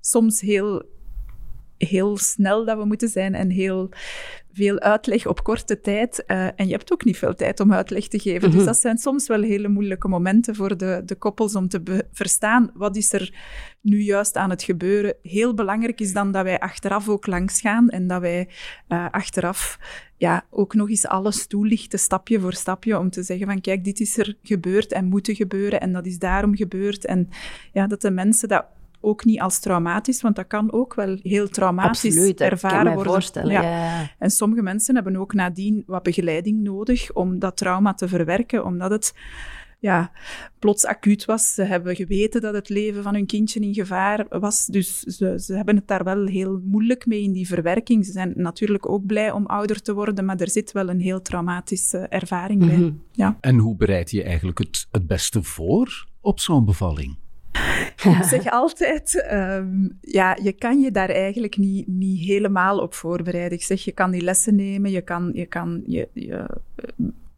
soms 0.00 0.40
heel 0.40 0.82
heel 1.88 2.16
snel 2.16 2.64
dat 2.64 2.78
we 2.78 2.84
moeten 2.84 3.08
zijn 3.08 3.34
en 3.34 3.50
heel 3.50 3.90
veel 4.52 4.80
uitleg 4.80 5.26
op 5.26 5.44
korte 5.44 5.80
tijd. 5.80 6.24
Uh, 6.26 6.44
en 6.44 6.66
je 6.66 6.72
hebt 6.72 6.92
ook 6.92 7.04
niet 7.04 7.18
veel 7.18 7.34
tijd 7.34 7.60
om 7.60 7.72
uitleg 7.72 8.08
te 8.08 8.18
geven. 8.18 8.50
Dus 8.50 8.58
mhm. 8.58 8.66
dat 8.66 8.76
zijn 8.76 8.98
soms 8.98 9.28
wel 9.28 9.42
hele 9.42 9.68
moeilijke 9.68 10.08
momenten 10.08 10.54
voor 10.54 10.76
de, 10.76 11.02
de 11.04 11.14
koppels 11.14 11.56
om 11.56 11.68
te 11.68 12.06
verstaan 12.12 12.70
wat 12.74 12.96
is 12.96 13.12
er 13.12 13.34
nu 13.80 14.02
juist 14.02 14.36
aan 14.36 14.50
het 14.50 14.62
gebeuren. 14.62 15.14
Heel 15.22 15.54
belangrijk 15.54 16.00
is 16.00 16.12
dan 16.12 16.32
dat 16.32 16.44
wij 16.44 16.58
achteraf 16.58 17.08
ook 17.08 17.26
langs 17.26 17.60
gaan 17.60 17.88
en 17.88 18.06
dat 18.06 18.20
wij 18.20 18.48
uh, 18.88 19.06
achteraf 19.10 19.78
ja, 20.16 20.44
ook 20.50 20.74
nog 20.74 20.88
eens 20.88 21.06
alles 21.06 21.46
toelichten, 21.46 21.98
stapje 21.98 22.40
voor 22.40 22.52
stapje, 22.52 22.98
om 22.98 23.10
te 23.10 23.22
zeggen 23.22 23.46
van 23.46 23.60
kijk, 23.60 23.84
dit 23.84 24.00
is 24.00 24.18
er 24.18 24.36
gebeurd 24.42 24.92
en 24.92 25.04
moet 25.04 25.30
gebeuren 25.32 25.80
en 25.80 25.92
dat 25.92 26.06
is 26.06 26.18
daarom 26.18 26.56
gebeurd. 26.56 27.04
En 27.04 27.28
ja, 27.72 27.86
dat 27.86 28.00
de 28.00 28.10
mensen 28.10 28.48
dat 28.48 28.64
ook 29.02 29.24
niet 29.24 29.40
als 29.40 29.60
traumatisch, 29.60 30.22
want 30.22 30.36
dat 30.36 30.46
kan 30.46 30.72
ook 30.72 30.94
wel 30.94 31.18
heel 31.22 31.48
traumatisch 31.48 32.14
Absoluut, 32.16 32.40
ervaren 32.40 32.84
kan 32.84 32.94
worden. 32.94 33.12
Voorstellen, 33.12 33.52
ja. 33.52 34.10
En 34.18 34.30
sommige 34.30 34.62
mensen 34.62 34.94
hebben 34.94 35.16
ook 35.16 35.34
nadien 35.34 35.82
wat 35.86 36.02
begeleiding 36.02 36.62
nodig 36.62 37.12
om 37.12 37.38
dat 37.38 37.56
trauma 37.56 37.94
te 37.94 38.08
verwerken, 38.08 38.64
omdat 38.64 38.90
het 38.90 39.14
ja, 39.82 40.10
plots 40.58 40.86
acuut 40.86 41.24
was. 41.24 41.54
Ze 41.54 41.62
hebben 41.62 41.96
geweten 41.96 42.40
dat 42.40 42.54
het 42.54 42.68
leven 42.68 43.02
van 43.02 43.14
hun 43.14 43.26
kindje 43.26 43.60
in 43.60 43.74
gevaar 43.74 44.26
was. 44.28 44.66
Dus 44.66 44.98
ze, 44.98 45.40
ze 45.40 45.54
hebben 45.54 45.76
het 45.76 45.88
daar 45.88 46.04
wel 46.04 46.26
heel 46.26 46.60
moeilijk 46.64 47.06
mee 47.06 47.22
in 47.22 47.32
die 47.32 47.46
verwerking. 47.46 48.06
Ze 48.06 48.12
zijn 48.12 48.32
natuurlijk 48.36 48.88
ook 48.88 49.06
blij 49.06 49.30
om 49.30 49.46
ouder 49.46 49.82
te 49.82 49.94
worden, 49.94 50.24
maar 50.24 50.36
er 50.36 50.50
zit 50.50 50.72
wel 50.72 50.88
een 50.88 51.00
heel 51.00 51.22
traumatische 51.22 51.98
ervaring 51.98 52.66
bij. 52.66 52.76
Mhm. 52.76 52.92
ja. 53.12 53.36
En 53.40 53.58
hoe 53.58 53.76
bereid 53.76 54.10
je 54.10 54.22
eigenlijk 54.22 54.58
het, 54.58 54.86
het 54.90 55.06
beste 55.06 55.42
voor 55.42 56.06
op 56.20 56.40
zo'n 56.40 56.64
bevalling? 56.64 57.16
Ik 57.96 58.22
zeg 58.22 58.50
altijd, 58.50 59.28
um, 59.32 59.98
ja, 60.00 60.36
je 60.42 60.52
kan 60.52 60.80
je 60.80 60.90
daar 60.90 61.08
eigenlijk 61.08 61.56
niet, 61.56 61.86
niet 61.86 62.20
helemaal 62.26 62.78
op 62.78 62.94
voorbereiden. 62.94 63.58
Ik 63.58 63.64
zeg, 63.64 63.84
je 63.84 63.92
kan 63.92 64.10
die 64.10 64.22
lessen 64.22 64.54
nemen, 64.54 64.90
je 64.90 65.02
kan 65.02 65.30
je, 65.34 65.46
kan 65.46 65.82
je, 65.86 66.08
je 66.12 66.46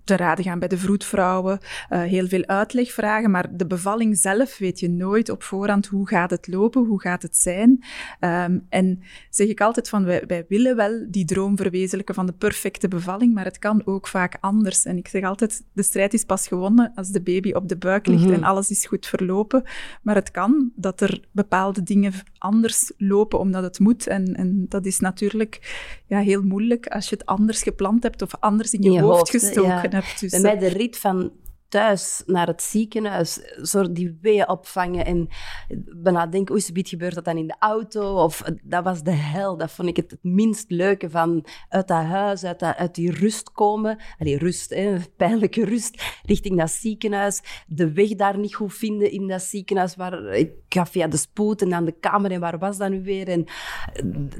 te 0.05 0.17
raden 0.17 0.45
gaan 0.45 0.59
bij 0.59 0.69
de 0.69 0.79
vroedvrouwen, 0.79 1.59
uh, 1.91 2.03
heel 2.03 2.27
veel 2.27 2.47
uitleg 2.47 2.93
vragen, 2.93 3.31
maar 3.31 3.57
de 3.57 3.67
bevalling 3.67 4.19
zelf 4.19 4.59
weet 4.59 4.81
je 4.81 4.91
nooit 4.91 5.31
op 5.31 5.43
voorhand 5.43 5.87
hoe 5.87 6.09
gaat 6.09 6.31
het 6.31 6.49
lopen, 6.49 6.85
hoe 6.85 7.01
gaat 7.01 7.23
het 7.23 7.37
zijn. 7.37 7.85
Um, 8.21 8.67
en 8.69 9.01
zeg 9.31 9.49
ik 9.49 9.61
altijd 9.61 9.89
van, 9.89 10.05
wij, 10.05 10.25
wij, 10.27 10.45
willen 10.49 10.77
wel 10.77 11.07
die 11.09 11.25
droom 11.25 11.57
verwezenlijken 11.57 12.15
van 12.15 12.27
de 12.27 12.33
perfecte 12.33 12.89
bevalling, 12.89 13.35
maar 13.35 13.45
het 13.45 13.59
kan 13.59 13.83
ook 13.85 14.07
vaak 14.07 14.37
anders. 14.41 14.85
En 14.85 14.97
ik 14.97 15.09
zeg 15.09 15.23
altijd, 15.23 15.63
de 15.73 15.83
strijd 15.83 16.15
is 16.15 16.25
pas 16.25 16.49
gewonnen 16.49 16.93
als 16.95 17.09
de 17.09 17.23
baby 17.23 17.53
op 17.53 17.69
de 17.69 17.77
buik 17.77 18.07
ligt 18.07 18.25
mhm. 18.25 18.33
en 18.33 18.45
alles 18.45 18.71
is 18.71 18.87
goed 18.87 19.07
verlopen. 19.07 19.63
Maar 20.03 20.15
het 20.15 20.31
kan 20.31 20.73
dat 20.77 21.01
er 21.01 21.21
bepaalde 21.31 21.83
dingen 21.83 22.13
anders 22.39 22.93
lopen 22.97 23.39
omdat 23.39 23.63
het 23.63 23.79
moet. 23.79 24.07
En, 24.07 24.35
en 24.35 24.67
dat 24.69 24.87
is 24.87 25.01
natuurlijk 25.01 25.61
ja, 26.07 26.19
heel 26.19 26.43
moeilijk 26.43 26.87
als 26.87 27.09
je 27.09 27.17
het 27.17 27.27
anders 27.27 27.63
gepland 27.63 28.03
hebt 28.03 28.23
of 28.23 28.31
anders 28.41 28.73
in 28.73 28.93
je, 28.93 29.01
hoofd, 29.01 29.31
gestoken. 29.31 29.91
Dus, 30.21 30.31
Bij 30.31 30.41
mij 30.41 30.59
de 30.59 30.69
rit 30.69 30.99
van 30.99 31.33
thuis 31.75 32.23
naar 32.27 32.47
het 32.47 32.63
ziekenhuis, 32.63 33.35
zo 33.63 33.93
die 33.93 34.19
weeën 34.21 34.49
opvangen 34.49 35.05
en 35.05 35.29
bijna 36.03 36.27
denken, 36.27 36.55
oei, 36.55 36.63
gebeurt 36.87 37.15
dat 37.15 37.25
dan 37.25 37.37
in 37.37 37.47
de 37.47 37.57
auto? 37.59 38.23
Of 38.23 38.43
dat 38.63 38.85
was 38.85 39.03
de 39.03 39.11
hel. 39.11 39.57
Dat 39.57 39.71
vond 39.71 39.89
ik 39.89 39.97
het, 39.97 40.11
het 40.11 40.23
minst 40.23 40.71
leuke 40.71 41.11
van 41.11 41.47
uit 41.69 41.89
dat 41.89 42.05
huis, 42.05 42.45
uit, 42.45 42.59
dat, 42.59 42.77
uit 42.77 42.95
die 42.95 43.11
rust 43.11 43.53
komen. 43.53 43.99
Rust, 44.19 44.71
hè, 44.71 44.97
pijnlijke 45.17 45.65
rust, 45.65 46.21
richting 46.23 46.59
dat 46.59 46.71
ziekenhuis. 46.71 47.65
De 47.67 47.93
weg 47.93 48.15
daar 48.15 48.39
niet 48.39 48.55
goed 48.55 48.75
vinden 48.75 49.11
in 49.11 49.29
dat 49.29 49.43
ziekenhuis. 49.43 49.97
Waar, 49.97 50.25
ik 50.25 50.53
ga 50.69 50.87
via 50.87 51.07
de 51.07 51.17
spoed 51.17 51.63
en 51.63 51.71
dan 51.71 51.85
de 51.85 51.99
kamer 52.01 52.31
en 52.31 52.41
waar 52.41 52.59
was 52.59 52.77
dat 52.77 52.91
nu 52.91 53.03
weer? 53.03 53.29
En 53.29 53.45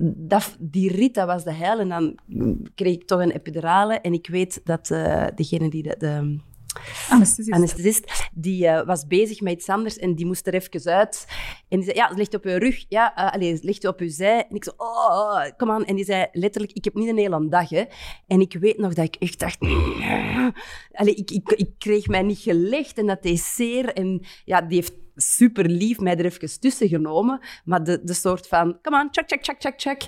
dat, 0.05 0.57
die 0.61 0.93
rit, 0.93 1.15
dat 1.15 1.27
was 1.27 1.45
de 1.45 1.53
hel. 1.53 1.79
En 1.79 1.89
dan 1.89 2.19
kreeg 2.75 2.95
ik 2.95 3.07
toch 3.07 3.21
een 3.21 3.31
epidurale 3.31 4.01
en 4.01 4.13
ik 4.13 4.27
weet 4.27 4.61
dat 4.65 4.87
degene 5.35 5.71
die 5.71 5.83
de 5.83 6.53
Anesthesist. 7.51 8.29
Die 8.33 8.65
uh, 8.65 8.87
was 8.87 9.07
bezig 9.07 9.41
met 9.41 9.53
iets 9.53 9.69
anders 9.69 9.99
en 9.99 10.15
die 10.15 10.27
moest 10.27 10.47
er 10.47 10.55
even 10.55 10.93
uit. 10.93 11.27
En 11.69 11.81
die 11.81 11.85
zei, 11.85 11.97
ja, 11.97 12.11
ligt 12.15 12.35
op 12.35 12.45
je 12.45 12.59
rug. 12.59 12.85
Ja, 12.89 13.19
uh, 13.19 13.33
allez, 13.33 13.63
ligt 13.63 13.87
op 13.87 14.01
je 14.01 14.09
zij. 14.09 14.47
En 14.49 14.57
ik 14.57 14.65
zei, 14.65 14.77
oh, 14.79 15.45
kom 15.57 15.71
aan. 15.71 15.85
En 15.85 15.97
die 15.97 16.05
zei 16.05 16.27
letterlijk, 16.33 16.73
ik 16.73 16.85
heb 16.85 16.95
niet 16.95 17.09
een 17.09 17.19
hele 17.19 17.49
dag, 17.49 17.69
hè. 17.69 17.85
En 18.27 18.41
ik 18.41 18.57
weet 18.61 18.79
nog 18.79 18.95
dat 18.95 19.05
ik 19.05 19.17
echt 19.17 19.39
dacht... 19.39 19.59
Allee, 20.93 21.15
ik, 21.15 21.31
ik, 21.31 21.51
ik 21.51 21.71
kreeg 21.79 22.07
mij 22.07 22.23
niet 22.23 22.39
gelegd 22.39 22.99
en 22.99 23.07
dat 23.07 23.23
deed 23.23 23.41
zeer. 23.41 23.93
En 23.93 24.25
ja, 24.45 24.61
die 24.61 24.77
heeft 24.77 25.04
super 25.15 25.69
lief 25.69 26.01
mij 26.01 26.17
er 26.17 26.25
even 26.25 26.61
tussen 26.61 26.89
genomen. 26.89 27.41
Maar 27.65 27.85
de, 27.85 28.01
de 28.03 28.15
soort 28.15 28.49
van, 28.49 28.79
come 28.83 29.01
on, 29.01 29.09
check, 29.11 29.29
check, 29.29 29.45
check, 29.45 29.57
check, 29.59 29.81
check. 29.81 30.07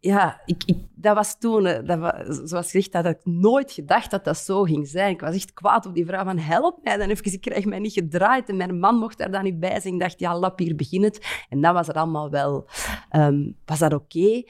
Ja, 0.00 0.40
ik, 0.44 0.62
ik, 0.66 0.76
dat 0.94 1.14
was 1.14 1.38
toen, 1.38 1.62
dat 1.62 1.98
was, 1.98 2.12
zoals 2.44 2.70
gezegd, 2.70 2.92
dat 2.92 3.06
ik 3.06 3.24
nooit 3.24 3.72
gedacht 3.72 4.10
dat 4.10 4.24
dat 4.24 4.38
zo 4.38 4.62
ging 4.62 4.88
zijn. 4.88 5.12
Ik 5.12 5.20
was 5.20 5.34
echt 5.34 5.52
kwaad 5.52 5.86
op 5.86 5.94
die 5.94 6.06
vrouw 6.06 6.24
van, 6.24 6.38
help 6.38 6.78
mij 6.82 6.96
dan 6.96 7.08
even, 7.08 7.32
ik 7.32 7.40
krijg 7.40 7.64
mij 7.64 7.78
niet 7.78 7.92
gedraaid. 7.92 8.48
En 8.48 8.56
mijn 8.56 8.78
man 8.78 8.96
mocht 8.96 9.18
daar 9.18 9.30
dan 9.30 9.44
niet 9.44 9.60
bij 9.60 9.80
zijn. 9.80 9.94
Ik 9.94 10.00
dacht, 10.00 10.20
ja, 10.20 10.38
lap, 10.38 10.58
hier 10.58 10.76
begin 10.76 11.02
het. 11.02 11.44
En 11.48 11.60
dan 11.60 11.74
was 11.74 11.86
het 11.86 11.96
allemaal 11.96 12.30
wel, 12.30 12.68
um, 13.16 13.56
was 13.64 13.78
dat 13.78 13.92
oké. 13.92 14.04
Okay. 14.18 14.46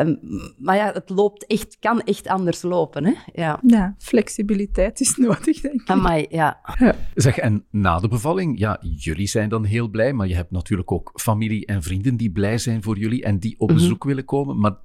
Um, 0.00 0.18
maar 0.58 0.76
ja, 0.76 0.92
het 0.92 1.08
loopt 1.10 1.46
echt, 1.46 1.76
kan 1.80 2.00
echt 2.00 2.28
anders 2.28 2.62
lopen, 2.62 3.04
hè. 3.04 3.14
Ja, 3.32 3.60
ja 3.66 3.94
flexibiliteit 3.98 5.00
is 5.00 5.16
nodig, 5.26 5.60
denk 5.60 5.80
ik. 5.80 5.90
Amai, 5.90 6.26
ja. 6.28 6.60
ja. 6.78 6.94
Zeg, 7.14 7.38
en 7.38 7.64
na 7.70 7.98
de 7.98 8.08
bevalling, 8.08 8.58
ja, 8.58 8.78
jullie 8.80 9.26
zijn 9.26 9.47
dan 9.48 9.64
heel 9.64 9.88
blij, 9.88 10.12
maar 10.12 10.28
je 10.28 10.34
hebt 10.34 10.50
natuurlijk 10.50 10.92
ook 10.92 11.10
familie 11.14 11.66
en 11.66 11.82
vrienden 11.82 12.16
die 12.16 12.30
blij 12.30 12.58
zijn 12.58 12.82
voor 12.82 12.98
jullie 12.98 13.24
en 13.24 13.38
die 13.38 13.54
op 13.58 13.68
mhm. 13.68 13.78
bezoek 13.78 14.04
willen 14.04 14.24
komen. 14.24 14.58
Maar 14.58 14.76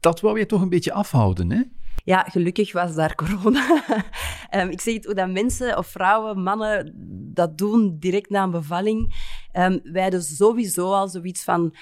dat 0.00 0.20
wou 0.20 0.38
je 0.38 0.46
toch 0.46 0.60
een 0.60 0.68
beetje 0.68 0.92
afhouden, 0.92 1.50
hè? 1.50 1.62
Ja, 2.04 2.26
gelukkig 2.30 2.72
was 2.72 2.94
daar 2.94 3.14
corona. 3.14 3.84
um, 4.54 4.68
ik 4.76 4.80
zeg 4.80 4.94
het, 4.94 5.04
hoe 5.04 5.14
dat 5.14 5.30
mensen 5.30 5.78
of 5.78 5.86
vrouwen, 5.86 6.42
mannen 6.42 6.92
dat 7.34 7.58
doen 7.58 7.96
direct 7.98 8.30
na 8.30 8.42
een 8.42 8.50
bevalling. 8.50 9.14
Um, 9.52 9.80
wij 9.82 10.02
hadden 10.02 10.22
sowieso 10.22 10.92
al 10.92 11.08
zoiets 11.08 11.44
van, 11.44 11.74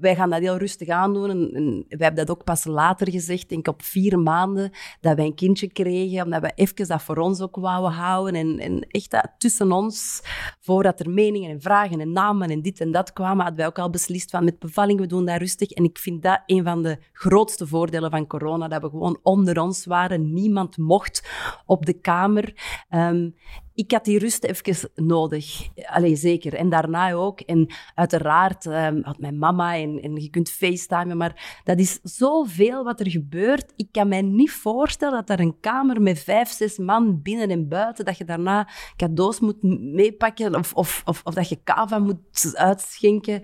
wij 0.00 0.14
gaan 0.14 0.30
dat 0.30 0.40
heel 0.40 0.56
rustig 0.56 0.88
aandoen. 0.88 1.30
En, 1.30 1.50
en 1.54 1.64
wij 1.88 2.06
hebben 2.06 2.26
dat 2.26 2.36
ook 2.36 2.44
pas 2.44 2.64
later 2.64 3.10
gezegd, 3.10 3.48
denk 3.48 3.68
op 3.68 3.82
vier 3.82 4.18
maanden, 4.18 4.70
dat 5.00 5.16
wij 5.16 5.24
een 5.24 5.34
kindje 5.34 5.72
kregen, 5.72 6.24
omdat 6.24 6.40
we 6.40 6.52
even 6.54 6.88
dat 6.88 7.02
voor 7.02 7.16
ons 7.16 7.40
ook 7.40 7.56
wouden 7.56 7.92
houden. 7.92 8.34
En, 8.34 8.58
en 8.58 8.86
echt 8.88 9.10
dat 9.10 9.30
tussen 9.38 9.72
ons, 9.72 10.22
voordat 10.60 11.00
er 11.00 11.10
meningen 11.10 11.50
en 11.50 11.60
vragen 11.60 12.00
en 12.00 12.12
namen 12.12 12.50
en 12.50 12.62
dit 12.62 12.80
en 12.80 12.92
dat 12.92 13.12
kwamen, 13.12 13.38
hadden 13.38 13.56
wij 13.56 13.66
ook 13.66 13.78
al 13.78 13.90
beslist 13.90 14.30
van 14.30 14.44
met 14.44 14.58
bevalling, 14.58 15.00
we 15.00 15.06
doen 15.06 15.24
dat 15.24 15.38
rustig. 15.38 15.70
En 15.70 15.84
ik 15.84 15.98
vind 15.98 16.22
dat 16.22 16.42
een 16.46 16.64
van 16.64 16.82
de 16.82 16.98
grootste 17.12 17.66
voordelen 17.66 18.10
van 18.10 18.26
corona, 18.26 18.68
dat 18.68 18.82
we 18.82 18.88
gewoon 18.88 19.18
onder 19.22 19.60
ons 19.60 19.86
waren. 19.86 20.32
Niemand 20.32 20.76
mocht 20.76 21.28
op 21.66 21.86
de 21.86 21.92
kamer. 21.92 22.54
Um, 22.90 23.34
ik 23.74 23.90
had 23.90 24.04
die 24.04 24.18
rust 24.18 24.44
even 24.44 24.90
nodig. 24.94 25.68
Allee, 25.84 26.16
zeker. 26.16 26.54
En 26.54 26.68
daarna 26.68 27.12
ook. 27.12 27.40
En 27.40 27.66
uiteraard 27.94 28.64
um, 28.64 29.00
had 29.02 29.18
mijn 29.18 29.38
mama 29.38 29.76
en, 29.76 30.00
en 30.02 30.16
je 30.16 30.30
kunt 30.30 30.50
facetimen, 30.50 31.16
maar 31.16 31.60
dat 31.64 31.78
is 31.78 31.98
zoveel 32.02 32.84
wat 32.84 33.00
er 33.00 33.10
gebeurt. 33.10 33.72
Ik 33.76 33.88
kan 33.92 34.08
mij 34.08 34.22
niet 34.22 34.50
voorstellen 34.50 35.26
dat 35.26 35.38
er 35.38 35.44
een 35.44 35.60
kamer 35.60 36.02
met 36.02 36.18
vijf, 36.18 36.48
zes 36.48 36.78
man 36.78 37.22
binnen 37.22 37.50
en 37.50 37.68
buiten, 37.68 38.04
dat 38.04 38.18
je 38.18 38.24
daarna 38.24 38.68
cadeaus 38.96 39.40
moet 39.40 39.62
meepakken 39.80 40.54
of, 40.54 40.74
of, 40.74 41.02
of, 41.04 41.20
of 41.24 41.34
dat 41.34 41.48
je 41.48 41.62
kava 41.64 41.98
moet 41.98 42.54
uitschenken. 42.54 43.40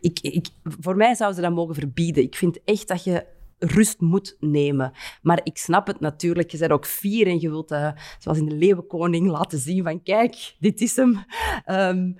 Ik, 0.00 0.20
ik, 0.20 0.46
voor 0.62 0.96
mij 0.96 1.14
zouden 1.14 1.42
ze 1.42 1.48
dat 1.48 1.56
mogen 1.56 1.74
verbieden. 1.74 2.22
Ik 2.22 2.36
vind 2.36 2.64
echt 2.64 2.88
dat 2.88 3.04
je 3.04 3.26
rust 3.60 4.00
moet 4.00 4.36
nemen. 4.40 4.92
Maar 5.22 5.40
ik 5.42 5.58
snap 5.58 5.86
het 5.86 6.00
natuurlijk. 6.00 6.50
Je 6.50 6.58
bent 6.58 6.72
ook 6.72 6.86
fier 6.86 7.26
en 7.26 7.40
je 7.40 7.48
wilt, 7.48 7.72
uh, 7.72 7.90
zoals 8.18 8.38
in 8.38 8.46
de 8.46 8.54
Leeuwenkoning, 8.54 9.28
laten 9.28 9.58
zien 9.58 9.82
van 9.82 10.02
kijk, 10.02 10.54
dit 10.58 10.80
is 10.80 10.96
hem. 10.96 11.24
Um, 11.66 12.16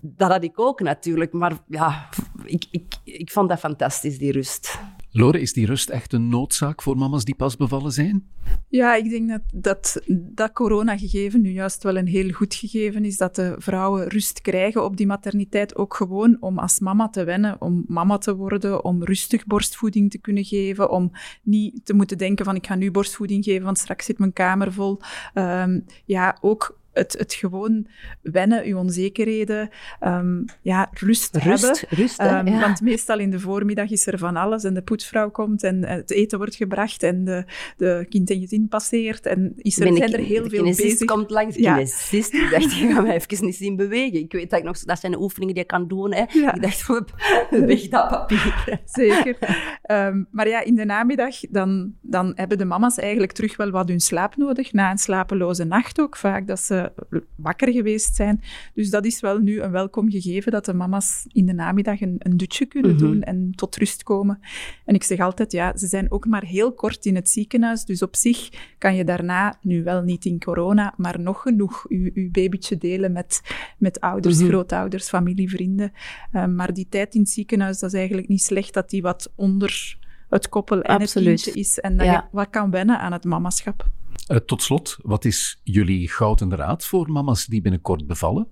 dat 0.00 0.30
had 0.30 0.44
ik 0.44 0.58
ook 0.58 0.80
natuurlijk. 0.80 1.32
Maar 1.32 1.52
ja, 1.68 2.08
ik, 2.44 2.64
ik, 2.70 2.94
ik 3.04 3.30
vond 3.30 3.48
dat 3.48 3.58
fantastisch, 3.58 4.18
die 4.18 4.32
rust. 4.32 4.78
Lore, 5.12 5.40
is 5.40 5.52
die 5.52 5.66
rust 5.66 5.88
echt 5.88 6.12
een 6.12 6.28
noodzaak 6.28 6.82
voor 6.82 6.96
mama's 6.96 7.24
die 7.24 7.34
pas 7.34 7.56
bevallen 7.56 7.92
zijn? 7.92 8.28
Ja, 8.68 8.94
ik 8.94 9.10
denk 9.10 9.28
dat 9.28 9.42
dat, 9.54 10.02
dat 10.08 10.52
corona-gegeven 10.52 11.40
nu 11.40 11.50
juist 11.50 11.82
wel 11.82 11.96
een 11.96 12.06
heel 12.06 12.30
goed 12.30 12.54
gegeven 12.54 13.04
is. 13.04 13.16
Dat 13.16 13.34
de 13.34 13.54
vrouwen 13.58 14.08
rust 14.08 14.40
krijgen 14.40 14.84
op 14.84 14.96
die 14.96 15.06
materniteit. 15.06 15.76
Ook 15.76 15.94
gewoon 15.94 16.36
om 16.40 16.58
als 16.58 16.78
mama 16.78 17.08
te 17.08 17.24
wennen, 17.24 17.60
om 17.60 17.84
mama 17.86 18.18
te 18.18 18.36
worden, 18.36 18.84
om 18.84 19.04
rustig 19.04 19.46
borstvoeding 19.46 20.10
te 20.10 20.18
kunnen 20.18 20.44
geven. 20.44 20.90
Om 20.90 21.10
niet 21.42 21.84
te 21.84 21.94
moeten 21.94 22.18
denken 22.18 22.44
van 22.44 22.56
ik 22.56 22.66
ga 22.66 22.74
nu 22.74 22.90
borstvoeding 22.90 23.44
geven, 23.44 23.64
want 23.64 23.78
straks 23.78 24.04
zit 24.04 24.18
mijn 24.18 24.32
kamer 24.32 24.72
vol. 24.72 25.00
Um, 25.34 25.84
ja, 26.04 26.38
ook 26.40 26.79
het, 26.92 27.14
het 27.18 27.34
gewoon 27.34 27.86
wennen, 28.22 28.66
je 28.66 28.76
onzekerheden, 28.76 29.68
um, 30.04 30.44
ja, 30.62 30.88
rust, 30.92 31.36
rust 31.36 31.44
hebben. 31.44 31.98
Rust, 31.98 32.20
um, 32.22 32.46
ja. 32.46 32.60
Want 32.60 32.80
meestal 32.80 33.18
in 33.18 33.30
de 33.30 33.40
voormiddag 33.40 33.90
is 33.90 34.06
er 34.06 34.18
van 34.18 34.36
alles 34.36 34.64
en 34.64 34.74
de 34.74 34.82
poetsvrouw 34.82 35.30
komt 35.30 35.62
en 35.62 35.84
het 35.84 36.10
eten 36.10 36.38
wordt 36.38 36.54
gebracht 36.54 37.02
en 37.02 37.24
de, 37.24 37.44
de 37.76 38.06
kind 38.08 38.30
en 38.30 38.40
gezin 38.40 38.68
passeert 38.68 39.26
en 39.26 39.52
is 39.56 39.78
er, 39.78 39.84
Ben 39.84 39.96
zijn 39.96 40.08
ik- 40.08 40.14
er 40.16 40.24
heel 40.24 40.42
de 40.42 40.48
veel 40.50 40.64
bezig. 40.64 41.04
komt 41.04 41.30
langs, 41.30 41.56
de 41.56 41.62
Ja. 41.62 41.74
kinesist. 41.74 42.34
Ik 42.34 42.48
dacht, 42.50 42.74
je 42.78 42.92
gaat 42.92 43.04
mij 43.06 43.14
even 43.14 43.44
niet 43.46 43.56
zien 43.56 43.76
bewegen. 43.76 44.18
Ik 44.18 44.32
weet 44.32 44.50
dat 44.50 44.58
ik 44.58 44.64
nog, 44.64 44.78
dat 44.78 45.00
zijn 45.00 45.12
de 45.12 45.20
oefeningen 45.20 45.54
die 45.54 45.62
je 45.62 45.68
kan 45.70 45.88
doen. 45.88 46.14
Hè. 46.14 46.24
Ja. 46.32 46.54
Ik 46.54 46.62
dacht, 46.62 46.86
weg 47.50 47.88
dat 47.88 48.08
papier. 48.08 48.64
Zeker. 48.84 49.36
Ehm, 49.82 50.22
maar 50.30 50.48
ja, 50.48 50.62
in 50.64 50.74
de 50.74 50.84
namiddag 50.84 51.34
dan, 51.50 51.94
dan 52.00 52.32
hebben 52.34 52.58
de 52.58 52.64
mama's 52.64 52.98
eigenlijk 52.98 53.32
terug 53.32 53.56
wel 53.56 53.70
wat 53.70 53.88
hun 53.88 54.00
slaap 54.00 54.36
nodig. 54.36 54.72
Na 54.72 54.90
een 54.90 54.98
slapeloze 54.98 55.64
nacht 55.64 56.00
ook 56.00 56.16
vaak, 56.16 56.46
dat 56.46 56.60
ze 56.60 56.89
wakker 57.34 57.72
geweest 57.72 58.14
zijn. 58.16 58.40
Dus 58.74 58.90
dat 58.90 59.04
is 59.04 59.20
wel 59.20 59.38
nu 59.38 59.60
een 59.60 59.70
welkom 59.70 60.10
gegeven, 60.10 60.52
dat 60.52 60.64
de 60.64 60.74
mama's 60.74 61.26
in 61.32 61.46
de 61.46 61.52
namiddag 61.52 62.00
een, 62.00 62.14
een 62.18 62.36
dutje 62.36 62.66
kunnen 62.66 62.90
Mhm. 62.94 63.00
doen 63.00 63.22
en 63.22 63.52
tot 63.54 63.76
rust 63.76 64.02
komen. 64.02 64.40
En 64.84 64.94
ik 64.94 65.02
zeg 65.02 65.18
altijd, 65.20 65.52
ja, 65.52 65.76
ze 65.76 65.86
zijn 65.86 66.10
ook 66.10 66.26
maar 66.26 66.44
heel 66.44 66.72
kort 66.72 67.06
in 67.06 67.14
het 67.14 67.28
ziekenhuis, 67.28 67.84
dus 67.84 68.02
op 68.02 68.16
zich 68.16 68.48
kan 68.78 68.94
je 68.96 69.04
daarna, 69.04 69.58
nu 69.62 69.82
wel 69.82 70.02
niet 70.02 70.24
in 70.24 70.38
corona, 70.40 70.94
maar 70.96 71.20
nog 71.20 71.42
genoeg 71.42 71.86
je, 71.88 72.10
je 72.14 72.28
babytje 72.32 72.76
delen 72.78 73.12
met, 73.12 73.40
met 73.78 74.00
ouders, 74.00 74.38
Mhm. 74.38 74.48
grootouders, 74.48 75.08
familie, 75.08 75.50
vrienden. 75.50 75.92
Ehm, 76.32 76.54
maar 76.54 76.72
die 76.72 76.86
tijd 76.88 77.14
in 77.14 77.20
het 77.20 77.30
ziekenhuis, 77.30 77.78
dat 77.78 77.92
is 77.92 77.98
eigenlijk 77.98 78.28
niet 78.28 78.42
slecht 78.42 78.74
dat 78.74 78.90
die 78.90 79.02
wat 79.02 79.32
onder 79.34 79.98
het 80.28 80.48
koppel 80.48 80.82
en 80.82 80.98
Absoluut. 80.98 81.30
het 81.30 81.42
kindje 81.42 81.60
is. 81.60 81.78
En 81.80 81.96
dat 81.96 82.06
Ja. 82.06 82.12
je 82.12 82.22
wat 82.36 82.50
kan 82.50 82.70
wennen 82.70 82.98
aan 82.98 83.12
het 83.12 83.24
mamaschap. 83.24 83.88
Eh, 84.26 84.36
tot 84.36 84.62
slot, 84.62 84.96
wat 85.02 85.24
is 85.24 85.60
jullie 85.64 86.08
gouden 86.08 86.56
raad 86.56 86.84
voor 86.84 87.10
mama's 87.10 87.46
die 87.46 87.60
binnenkort 87.60 88.06
bevallen? 88.06 88.48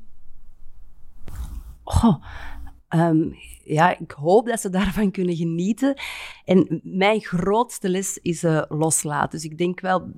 Oh, 1.85 2.15
ja, 3.65 3.99
ik 3.99 4.11
hoop 4.11 4.47
dat 4.47 4.61
ze 4.61 4.71
daarvan 4.71 5.11
kunnen 5.11 5.37
genieten. 5.37 5.95
En 6.45 6.81
mijn 6.83 7.21
grootste 7.21 7.89
les 7.89 8.19
is 8.23 8.43
eh, 8.43 8.63
loslaten. 8.69 9.31
Dus 9.31 9.45
ik 9.45 9.59
denk 9.59 9.81
wel, 9.81 10.11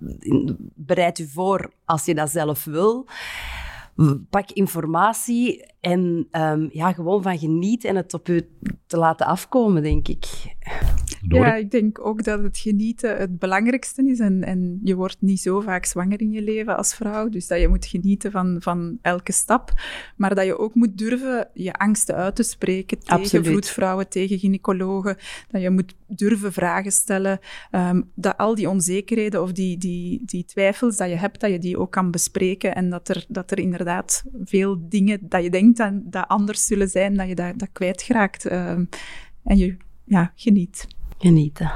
bereid 0.75 1.19
u 1.19 1.27
voor 1.27 1.73
als 1.85 2.05
je 2.05 2.15
dat 2.15 2.31
zelf 2.31 2.65
wil. 2.65 3.07
Pak 4.31 4.51
informatie 4.51 5.67
en 5.81 6.29
ehm, 6.31 6.69
ja, 6.73 6.93
gewoon 6.93 7.23
van 7.23 7.39
genieten 7.39 7.89
en 7.89 7.97
het 7.97 8.15
op 8.15 8.29
u 8.29 8.49
te 8.87 8.97
laten 8.97 9.27
afkomen, 9.27 9.83
denk 9.83 10.09
ik. 10.09 10.27
Ja, 11.29 11.55
ik 11.55 11.71
denk 11.71 12.07
ook 12.07 12.25
dat 12.25 12.43
het 12.43 12.59
genieten 12.59 13.17
het 13.17 13.39
belangrijkste 13.39 14.09
is. 14.09 14.19
En, 14.19 14.45
en 14.45 14.81
je 14.85 14.95
wordt 14.95 15.17
niet 15.21 15.41
zo 15.41 15.61
vaak 15.61 15.85
zwanger 15.85 16.21
in 16.21 16.33
je 16.33 16.43
leven 16.43 16.77
als 16.77 16.95
vrouw. 16.95 17.29
Dus 17.29 17.47
dat 17.47 17.61
je 17.61 17.69
moet 17.69 17.87
genieten 17.87 18.31
van, 18.31 18.57
van 18.59 18.99
elke 19.03 19.33
stap. 19.33 19.73
Maar 20.17 20.35
dat 20.35 20.45
je 20.45 20.59
ook 20.59 20.75
moet 20.75 20.99
durven 20.99 21.49
je 21.55 21.73
angsten 21.73 22.15
uit 22.15 22.37
te 22.37 22.43
spreken 22.43 22.99
tegen 22.99 23.17
Absoluut. 23.17 23.47
vroedvrouwen, 23.47 24.09
tegen 24.09 24.39
gynaecologen. 24.39 25.17
Dat 25.49 25.63
je 25.63 25.71
moet 25.71 25.95
durven 26.07 26.53
vragen 26.53 26.93
stellen. 26.93 27.39
Ehm, 27.71 28.03
dat 28.15 28.37
al 28.37 28.55
die 28.55 28.69
onzekerheden 28.69 29.43
of 29.43 29.53
die, 29.53 29.79
die, 29.79 30.23
die 30.25 30.45
twijfels 30.45 30.97
dat 30.97 31.09
je 31.09 31.17
hebt, 31.17 31.41
dat 31.41 31.51
je 31.51 31.59
die 31.59 31.79
ook 31.79 31.93
kan 31.93 32.11
bespreken. 32.11 32.75
En 32.75 32.91
dat 32.91 33.09
er, 33.09 33.25
dat 33.29 33.51
er 33.51 33.59
inderdaad 33.59 34.25
veel 34.45 34.89
dingen 34.89 35.19
dat 35.23 35.43
je 35.43 35.51
denkt 35.51 35.77
dat, 35.77 35.93
dat 36.03 36.29
anders 36.29 36.67
zullen 36.67 36.89
zijn, 36.89 37.17
dat 37.17 37.29
je 37.29 37.35
dat, 37.35 37.59
dat 37.59 37.69
kwijtraakt. 37.73 38.47
Ehm, 38.47 38.85
en 39.45 39.57
je 39.57 39.77
ja, 40.05 40.33
geniet. 40.35 40.87
Genieten. 41.21 41.71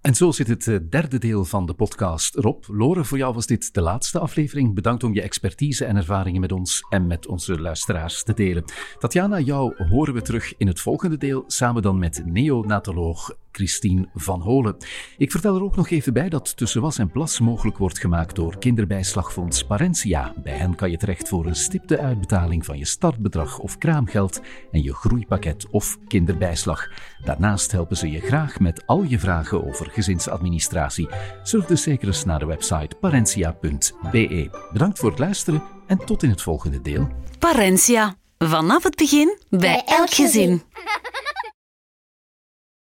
En 0.00 0.14
zo 0.14 0.30
zit 0.30 0.48
het 0.48 0.68
eh, 0.68 0.76
derde 0.90 1.18
deel 1.18 1.44
van 1.44 1.66
de 1.66 1.74
podcast 1.74 2.36
erop. 2.36 2.64
Lore, 2.68 3.04
voor 3.04 3.18
jou 3.18 3.34
was 3.34 3.46
dit 3.46 3.74
de 3.74 3.80
laatste 3.80 4.18
aflevering. 4.18 4.74
Bedankt 4.74 5.04
om 5.04 5.14
je 5.14 5.22
expertise 5.22 5.84
en 5.84 5.96
ervaringen 5.96 6.40
met 6.40 6.52
ons 6.52 6.86
en 6.88 7.06
met 7.06 7.26
onze 7.26 7.60
luisteraars 7.60 8.22
te 8.22 8.34
delen. 8.34 8.64
Tatjana, 8.98 9.40
jou 9.40 9.84
horen 9.88 10.14
we 10.14 10.22
terug 10.22 10.56
in 10.56 10.66
het 10.66 10.80
volgende 10.80 11.16
deel, 11.16 11.44
samen 11.46 11.82
dan 11.82 11.98
met 11.98 12.22
neonatoloog 12.24 13.30
Christine 13.52 14.08
van 14.14 14.40
Holen. 14.40 14.76
Ik 15.16 15.30
vertel 15.30 15.56
er 15.56 15.62
ook 15.62 15.76
nog 15.76 15.90
even 15.90 16.12
bij 16.12 16.28
dat 16.28 16.56
Tussen 16.56 16.82
Was 16.82 16.98
en 16.98 17.10
Plas 17.10 17.40
mogelijk 17.40 17.78
wordt 17.78 17.98
gemaakt 17.98 18.36
door 18.36 18.58
kinderbijslagfonds 18.58 19.64
Parentia. 19.64 20.34
Bij 20.42 20.56
hen 20.56 20.74
kan 20.74 20.90
je 20.90 20.96
terecht 20.96 21.28
voor 21.28 21.46
een 21.46 21.54
stipte 21.54 21.98
uitbetaling 21.98 22.64
van 22.64 22.78
je 22.78 22.84
startbedrag 22.84 23.58
of 23.58 23.78
kraamgeld 23.78 24.40
en 24.72 24.82
je 24.82 24.94
groeipakket 24.94 25.66
of 25.70 25.98
kinderbijslag. 26.06 26.88
Daarnaast 27.24 27.72
helpen 27.72 27.96
ze 27.96 28.10
je 28.10 28.20
graag 28.20 28.58
met 28.60 28.86
al 28.86 29.02
je 29.02 29.18
vragen 29.18 29.66
over 29.66 29.90
gezinsadministratie. 29.90 31.08
Surf 31.42 31.64
dus 31.64 31.82
zeker 31.82 32.06
eens 32.06 32.24
naar 32.24 32.38
de 32.38 32.46
website 32.46 32.96
parentia.be. 33.00 34.50
Bedankt 34.72 34.98
voor 34.98 35.10
het 35.10 35.18
luisteren 35.18 35.62
en 35.86 35.98
tot 35.98 36.22
in 36.22 36.30
het 36.30 36.42
volgende 36.42 36.80
deel. 36.80 37.08
Parentia. 37.38 38.14
Vanaf 38.38 38.82
het 38.82 38.96
begin 38.96 39.38
bij 39.48 39.82
elk 39.86 40.10
gezin. 40.10 40.62